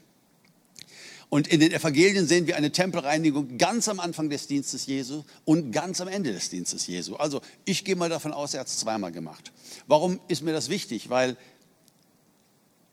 Und 1.31 1.47
in 1.47 1.61
den 1.61 1.71
Evangelien 1.71 2.27
sehen 2.27 2.45
wir 2.45 2.57
eine 2.57 2.73
Tempelreinigung 2.73 3.57
ganz 3.57 3.87
am 3.87 4.01
Anfang 4.01 4.29
des 4.29 4.47
Dienstes 4.47 4.85
Jesu 4.85 5.23
und 5.45 5.71
ganz 5.71 6.01
am 6.01 6.09
Ende 6.09 6.33
des 6.33 6.49
Dienstes 6.49 6.87
Jesu. 6.87 7.15
Also 7.15 7.39
ich 7.63 7.85
gehe 7.85 7.95
mal 7.95 8.09
davon 8.09 8.33
aus, 8.33 8.53
er 8.53 8.59
hat 8.59 8.67
es 8.67 8.79
zweimal 8.79 9.13
gemacht. 9.13 9.53
Warum 9.87 10.19
ist 10.27 10.43
mir 10.43 10.51
das 10.51 10.67
wichtig? 10.67 11.09
Weil 11.09 11.37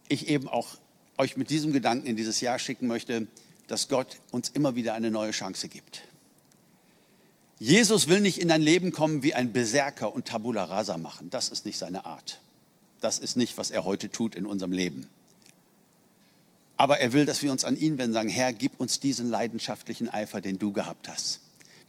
ich 0.08 0.28
eben 0.28 0.46
auch 0.46 0.78
euch 1.18 1.36
mit 1.36 1.50
diesem 1.50 1.72
Gedanken 1.72 2.06
in 2.06 2.14
dieses 2.14 2.40
Jahr 2.40 2.60
schicken 2.60 2.86
möchte, 2.86 3.26
dass 3.66 3.88
Gott 3.88 4.20
uns 4.30 4.50
immer 4.50 4.76
wieder 4.76 4.94
eine 4.94 5.10
neue 5.10 5.32
Chance 5.32 5.68
gibt. 5.68 6.02
Jesus 7.58 8.06
will 8.06 8.20
nicht 8.20 8.40
in 8.40 8.46
dein 8.46 8.62
Leben 8.62 8.92
kommen 8.92 9.24
wie 9.24 9.34
ein 9.34 9.52
Berserker 9.52 10.14
und 10.14 10.28
Tabula 10.28 10.62
rasa 10.62 10.96
machen. 10.96 11.28
Das 11.28 11.48
ist 11.48 11.66
nicht 11.66 11.76
seine 11.76 12.06
Art. 12.06 12.40
Das 13.00 13.18
ist 13.18 13.36
nicht, 13.36 13.58
was 13.58 13.72
er 13.72 13.84
heute 13.84 14.10
tut 14.10 14.36
in 14.36 14.46
unserem 14.46 14.70
Leben. 14.70 15.08
Aber 16.78 17.00
er 17.00 17.12
will, 17.12 17.26
dass 17.26 17.42
wir 17.42 17.50
uns 17.50 17.64
an 17.64 17.76
ihn 17.76 17.98
wenden 17.98 18.14
sagen, 18.14 18.28
Herr, 18.28 18.52
gib 18.52 18.80
uns 18.80 19.00
diesen 19.00 19.28
leidenschaftlichen 19.28 20.08
Eifer, 20.08 20.40
den 20.40 20.58
du 20.58 20.72
gehabt 20.72 21.08
hast. 21.08 21.40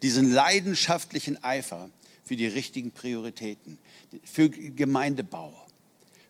Diesen 0.01 0.31
leidenschaftlichen 0.31 1.41
Eifer 1.43 1.89
für 2.25 2.35
die 2.35 2.47
richtigen 2.47 2.91
Prioritäten, 2.91 3.77
für 4.23 4.49
Gemeindebau, 4.49 5.53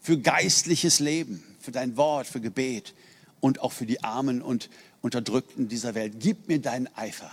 für 0.01 0.17
geistliches 0.17 0.99
Leben, 0.99 1.41
für 1.61 1.71
dein 1.71 1.95
Wort, 1.95 2.27
für 2.27 2.41
Gebet 2.41 2.93
und 3.39 3.61
auch 3.61 3.71
für 3.71 3.85
die 3.85 4.03
Armen 4.03 4.41
und 4.41 4.69
Unterdrückten 5.01 5.69
dieser 5.69 5.95
Welt. 5.95 6.15
Gib 6.19 6.49
mir 6.49 6.59
deinen 6.59 6.89
Eifer. 6.97 7.31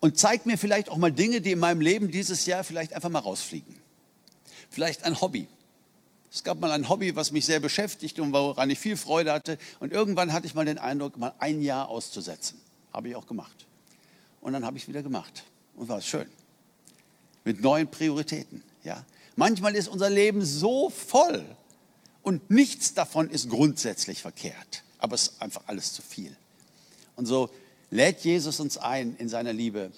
Und 0.00 0.18
zeig 0.18 0.44
mir 0.44 0.58
vielleicht 0.58 0.90
auch 0.90 0.98
mal 0.98 1.10
Dinge, 1.10 1.40
die 1.40 1.52
in 1.52 1.58
meinem 1.58 1.80
Leben 1.80 2.10
dieses 2.10 2.44
Jahr 2.44 2.64
vielleicht 2.64 2.92
einfach 2.92 3.08
mal 3.08 3.20
rausfliegen. 3.20 3.74
Vielleicht 4.68 5.04
ein 5.04 5.20
Hobby, 5.22 5.48
es 6.30 6.44
gab 6.44 6.60
mal 6.60 6.70
ein 6.72 6.88
Hobby, 6.88 7.16
was 7.16 7.32
mich 7.32 7.46
sehr 7.46 7.60
beschäftigt 7.60 8.20
und 8.20 8.32
woran 8.32 8.68
ich 8.68 8.78
viel 8.78 8.96
Freude 8.96 9.32
hatte. 9.32 9.58
Und 9.80 9.92
irgendwann 9.92 10.32
hatte 10.32 10.46
ich 10.46 10.54
mal 10.54 10.64
den 10.64 10.78
Eindruck, 10.78 11.16
mal 11.16 11.32
ein 11.38 11.62
Jahr 11.62 11.88
auszusetzen. 11.88 12.60
Habe 12.92 13.08
ich 13.08 13.16
auch 13.16 13.26
gemacht. 13.26 13.66
Und 14.40 14.52
dann 14.52 14.64
habe 14.64 14.76
ich 14.76 14.84
es 14.84 14.88
wieder 14.88 15.02
gemacht. 15.02 15.44
Und 15.76 15.88
war 15.88 15.98
es 15.98 16.06
schön. 16.06 16.26
Mit 17.44 17.62
neuen 17.62 17.88
Prioritäten. 17.88 18.62
Ja. 18.84 19.04
Manchmal 19.36 19.74
ist 19.74 19.88
unser 19.88 20.10
Leben 20.10 20.44
so 20.44 20.90
voll 20.90 21.44
und 22.22 22.50
nichts 22.50 22.92
davon 22.92 23.30
ist 23.30 23.48
grundsätzlich 23.48 24.20
verkehrt. 24.20 24.82
Aber 24.98 25.14
es 25.14 25.28
ist 25.28 25.42
einfach 25.42 25.62
alles 25.66 25.92
zu 25.92 26.02
viel. 26.02 26.36
Und 27.16 27.26
so 27.26 27.48
lädt 27.90 28.20
Jesus 28.20 28.60
uns 28.60 28.76
ein, 28.76 29.16
in 29.16 29.28
seiner 29.28 29.52
Liebe 29.52 29.92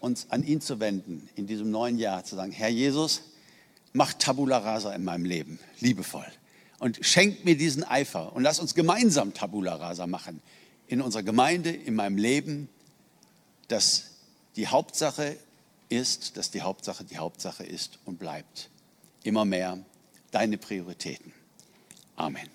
uns 0.00 0.26
an 0.30 0.44
ihn 0.44 0.60
zu 0.60 0.80
wenden, 0.80 1.28
in 1.34 1.46
diesem 1.46 1.70
neuen 1.70 1.98
Jahr 1.98 2.24
zu 2.24 2.36
sagen, 2.36 2.52
Herr 2.52 2.68
Jesus, 2.68 3.22
mach 3.94 4.12
Tabula 4.12 4.58
Rasa 4.58 4.92
in 4.92 5.04
meinem 5.04 5.24
Leben, 5.24 5.58
liebevoll. 5.80 6.26
Und 6.78 6.98
schenk 7.00 7.44
mir 7.46 7.56
diesen 7.56 7.82
Eifer 7.84 8.34
und 8.34 8.42
lass 8.42 8.58
uns 8.58 8.74
gemeinsam 8.74 9.32
Tabula 9.32 9.76
Rasa 9.76 10.06
machen. 10.06 10.42
In 10.86 11.00
unserer 11.00 11.22
Gemeinde, 11.22 11.70
in 11.70 11.94
meinem 11.94 12.18
Leben, 12.18 12.68
dass 13.68 14.10
die 14.56 14.68
Hauptsache 14.68 15.38
ist, 15.88 16.36
dass 16.36 16.50
die 16.50 16.60
Hauptsache 16.60 17.04
die 17.04 17.16
Hauptsache 17.16 17.64
ist 17.64 17.98
und 18.04 18.18
bleibt. 18.18 18.68
Immer 19.22 19.44
mehr 19.44 19.78
deine 20.30 20.58
Prioritäten. 20.58 21.32
Amen. 22.16 22.50